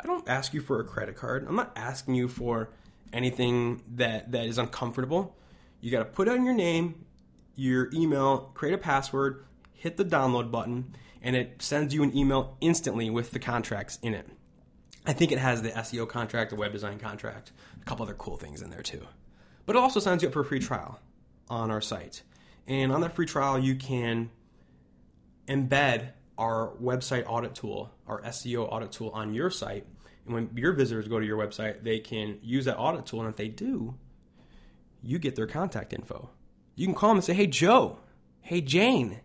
I 0.00 0.06
don't 0.06 0.28
ask 0.28 0.54
you 0.54 0.60
for 0.60 0.80
a 0.80 0.84
credit 0.84 1.16
card. 1.16 1.46
I'm 1.48 1.56
not 1.56 1.72
asking 1.76 2.14
you 2.14 2.28
for 2.28 2.70
anything 3.12 3.82
that, 3.96 4.32
that 4.32 4.46
is 4.46 4.58
uncomfortable. 4.58 5.36
You 5.80 5.90
got 5.90 6.00
to 6.00 6.04
put 6.04 6.28
in 6.28 6.44
your 6.44 6.54
name, 6.54 7.06
your 7.54 7.90
email, 7.92 8.50
create 8.54 8.74
a 8.74 8.78
password, 8.78 9.44
hit 9.72 9.96
the 9.96 10.04
download 10.04 10.50
button, 10.50 10.94
and 11.22 11.34
it 11.34 11.60
sends 11.60 11.92
you 11.94 12.02
an 12.02 12.16
email 12.16 12.56
instantly 12.60 13.10
with 13.10 13.32
the 13.32 13.38
contracts 13.38 13.98
in 14.02 14.14
it. 14.14 14.28
I 15.06 15.12
think 15.12 15.32
it 15.32 15.38
has 15.38 15.62
the 15.62 15.70
SEO 15.70 16.08
contract, 16.08 16.50
the 16.50 16.56
web 16.56 16.72
design 16.72 16.98
contract, 16.98 17.52
a 17.80 17.84
couple 17.84 18.04
other 18.04 18.14
cool 18.14 18.36
things 18.36 18.62
in 18.62 18.70
there 18.70 18.82
too. 18.82 19.06
But 19.66 19.76
it 19.76 19.78
also 19.80 20.00
signs 20.00 20.22
you 20.22 20.28
up 20.28 20.34
for 20.34 20.40
a 20.40 20.44
free 20.44 20.60
trial 20.60 21.00
on 21.48 21.70
our 21.70 21.80
site. 21.80 22.22
And 22.66 22.92
on 22.92 23.00
that 23.00 23.14
free 23.14 23.26
trial, 23.26 23.58
you 23.58 23.74
can 23.74 24.30
embed 25.46 26.10
our 26.38 26.72
website 26.80 27.24
audit 27.26 27.54
tool, 27.54 27.90
our 28.06 28.22
SEO 28.22 28.72
audit 28.72 28.92
tool 28.92 29.10
on 29.12 29.34
your 29.34 29.50
site. 29.50 29.84
And 30.24 30.34
when 30.34 30.50
your 30.54 30.72
visitors 30.72 31.08
go 31.08 31.18
to 31.18 31.26
your 31.26 31.36
website, 31.36 31.82
they 31.82 31.98
can 31.98 32.38
use 32.42 32.64
that 32.66 32.78
audit 32.78 33.06
tool. 33.06 33.20
And 33.20 33.28
if 33.28 33.36
they 33.36 33.48
do, 33.48 33.96
you 35.02 35.18
get 35.18 35.36
their 35.36 35.46
contact 35.46 35.92
info. 35.92 36.30
You 36.76 36.86
can 36.86 36.94
call 36.94 37.10
them 37.10 37.18
and 37.18 37.24
say, 37.24 37.34
Hey, 37.34 37.48
Joe, 37.48 37.98
hey, 38.40 38.60
Jane, 38.60 39.20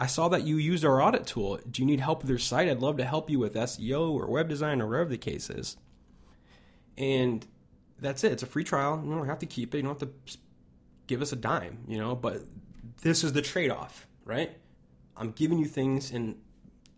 I 0.00 0.06
saw 0.06 0.28
that 0.30 0.44
you 0.44 0.56
used 0.56 0.84
our 0.84 1.02
audit 1.02 1.26
tool. 1.26 1.60
Do 1.70 1.82
you 1.82 1.86
need 1.86 2.00
help 2.00 2.22
with 2.22 2.30
your 2.30 2.38
site? 2.38 2.68
I'd 2.68 2.80
love 2.80 2.96
to 2.96 3.04
help 3.04 3.28
you 3.28 3.38
with 3.38 3.54
SEO 3.54 4.10
or 4.10 4.26
web 4.28 4.48
design 4.48 4.80
or 4.80 4.88
whatever 4.88 5.10
the 5.10 5.18
case 5.18 5.50
is. 5.50 5.76
And 6.96 7.46
that's 8.00 8.24
it. 8.24 8.32
It's 8.32 8.42
a 8.42 8.46
free 8.46 8.64
trial. 8.64 9.00
You 9.04 9.14
don't 9.14 9.28
have 9.28 9.38
to 9.40 9.46
keep 9.46 9.74
it. 9.74 9.78
You 9.78 9.82
don't 9.84 10.00
have 10.00 10.08
to 10.08 10.38
give 11.06 11.22
us 11.22 11.32
a 11.32 11.36
dime, 11.36 11.84
you 11.86 11.98
know, 11.98 12.14
but 12.14 12.42
this 13.02 13.22
is 13.22 13.32
the 13.32 13.42
trade 13.42 13.70
off, 13.70 14.06
right? 14.24 14.56
I'm 15.16 15.32
giving 15.32 15.58
you 15.58 15.66
things 15.66 16.10
and 16.10 16.36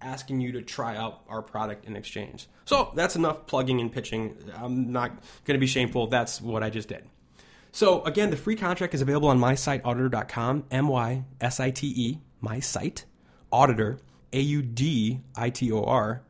asking 0.01 0.41
you 0.41 0.53
to 0.53 0.63
try 0.63 0.97
out 0.97 1.23
our 1.29 1.43
product 1.43 1.87
in 1.87 1.97
exchange. 1.97 2.49
So 2.65 2.93
that's 2.95 3.17
enough 3.17 3.47
plugging 3.47 3.81
and 3.81 3.91
pitching. 3.91 4.37
I'm 4.57 4.93
not 4.93 5.11
going 5.45 5.57
to 5.57 5.59
be 5.59 5.67
shameful. 5.67 6.07
That's 6.07 6.41
what 6.41 6.63
I 6.63 6.71
just 6.71 6.89
did. 6.89 7.05
So 7.73 8.03
again, 8.05 8.31
the 8.31 8.37
free 8.37 8.55
contract 8.55 8.95
is 8.95 9.01
available 9.01 9.29
on 9.29 9.39
mysiteauditor.com, 9.39 10.65
M 10.71 10.89
Y 10.89 11.25
S 11.41 11.59
I 11.59 11.71
T 11.71 11.89
E, 11.89 12.19
my 12.41 12.61
site, 12.61 13.05
auditor, 13.51 13.99
A 14.33 14.41
U 14.41 14.63
D 14.63 15.21
I 15.35 15.51
T 15.51 15.73
O 15.73 15.83
R. 15.83 16.23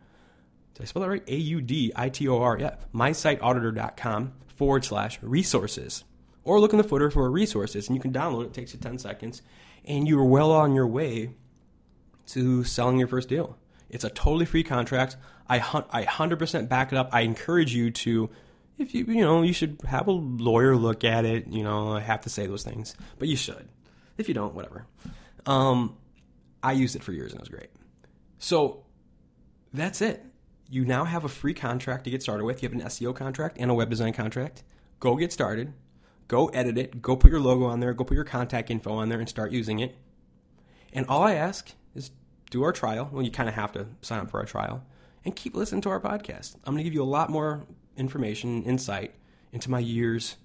Did 0.75 0.83
I 0.83 0.87
spell 0.87 1.03
that 1.03 1.09
right? 1.09 1.29
A 1.29 1.37
U 1.37 1.61
D 1.61 1.93
I 1.95 2.09
T 2.09 2.27
O 2.29 2.41
R. 2.41 2.59
Yeah, 2.59 2.77
mysiteauditor.com 2.95 4.33
forward 4.47 4.85
slash 4.85 5.19
resources 5.21 6.05
or 6.45 6.61
look 6.61 6.73
in 6.73 6.79
the 6.79 6.85
footer 6.85 7.11
for 7.11 7.31
resources 7.31 7.89
and 7.89 7.97
you 7.97 8.01
can 8.01 8.13
download 8.13 8.45
it. 8.45 8.47
It 8.47 8.55
takes 8.55 8.73
you 8.73 8.81
10 8.81 8.99
seconds 8.99 9.43
and 9.85 10.07
you're 10.09 10.25
well 10.25 10.51
on 10.53 10.75
your 10.75 10.87
way 10.87 11.35
to 12.29 12.65
selling 12.65 12.99
your 12.99 13.09
first 13.09 13.29
deal. 13.29 13.57
It's 13.91 14.05
a 14.05 14.11
totally 14.11 14.45
free 14.45 14.63
contract. 14.63 15.17
I, 15.49 15.59
I 15.91 16.05
100% 16.05 16.69
back 16.69 16.93
it 16.93 16.99
up. 16.99 17.11
I 17.13 17.21
encourage 17.21 17.75
you 17.75 17.91
to, 17.91 18.31
if 18.79 18.95
you, 18.95 19.05
you 19.05 19.21
know, 19.21 19.43
you 19.43 19.53
should 19.53 19.79
have 19.87 20.09
a 20.09 20.13
lawyer 20.13 20.77
look 20.77 21.05
at 21.05 21.25
it. 21.25 21.47
You 21.49 21.63
know, 21.63 21.93
I 21.93 22.01
have 22.01 22.23
to 22.23 22.31
say 22.31 22.47
those 22.47 22.63
things, 22.63 22.97
but 23.19 23.29
you 23.29 23.37
should. 23.37 23.69
If 24.17 24.29
you 24.29 24.35
don't, 24.35 24.55
whatever. 24.55 24.87
Um, 25.47 25.97
I 26.63 26.73
used 26.73 26.97
it 26.97 27.03
for 27.03 27.13
years 27.13 27.33
and 27.33 27.41
it 27.41 27.43
was 27.43 27.49
great. 27.49 27.71
So 28.39 28.85
that's 29.73 30.01
it. 30.01 30.25
You 30.71 30.85
now 30.85 31.05
have 31.05 31.25
a 31.25 31.29
free 31.29 31.55
contract 31.55 32.05
to 32.05 32.11
get 32.11 32.23
started 32.23 32.45
with. 32.45 32.63
You 32.63 32.69
have 32.71 32.79
an 32.79 32.87
SEO 32.87 33.15
contract 33.15 33.59
and 33.61 33.71
a 33.71 33.75
web 33.75 33.91
design 33.91 34.13
contract. 34.13 34.63
Go 34.99 35.17
get 35.17 35.33
started. 35.33 35.75
Go 36.29 36.47
edit 36.49 36.79
it, 36.79 37.03
go 37.03 37.17
put 37.17 37.31
your 37.31 37.41
logo 37.41 37.67
on 37.67 37.81
there, 37.81 37.93
go 37.93 38.05
put 38.05 38.15
your 38.15 38.25
contact 38.25 38.71
info 38.71 38.95
on 38.95 39.09
there 39.09 39.21
and 39.21 39.29
start 39.29 39.53
using 39.53 39.79
it. 39.81 39.97
And 40.95 41.07
all 41.07 41.23
I 41.23 41.35
ask 41.35 41.73
is 41.95 42.13
do 42.51 42.63
our 42.63 42.73
trial. 42.73 43.11
Well, 43.13 43.23
you 43.23 43.31
kind 43.31 43.49
of 43.49 43.55
have 43.57 43.73
to 43.73 43.89
sign 44.01 44.21
up 44.21 44.31
for 44.31 44.41
our 44.41 44.47
trial 44.47 44.85
and 45.25 45.35
keep 45.35 45.55
listening 45.55 45.81
to 45.83 45.91
our 45.91 46.01
podcast. 46.01 46.55
I'm 46.65 46.75
going 46.75 46.79
to 46.79 46.85
give 46.85 46.95
you 46.95 47.03
a 47.03 47.05
lot 47.05 47.29
more 47.29 47.67
information, 47.97 48.63
insight 48.63 49.15
into 49.53 49.71
my 49.71 49.81
years 49.81 50.37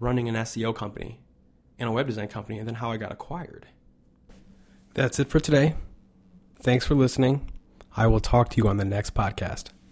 running 0.00 0.28
an 0.28 0.34
SEO 0.34 0.74
company 0.74 1.20
and 1.78 1.88
a 1.88 1.92
web 1.92 2.06
design 2.06 2.28
company 2.28 2.58
and 2.58 2.66
then 2.66 2.76
how 2.76 2.90
I 2.90 2.96
got 2.96 3.12
acquired. 3.12 3.66
That's 4.94 5.18
it 5.18 5.28
for 5.28 5.40
today. 5.40 5.74
Thanks 6.60 6.86
for 6.86 6.94
listening. 6.94 7.50
I 7.96 8.06
will 8.06 8.20
talk 8.20 8.48
to 8.50 8.56
you 8.56 8.68
on 8.68 8.78
the 8.78 8.84
next 8.84 9.14
podcast. 9.14 9.72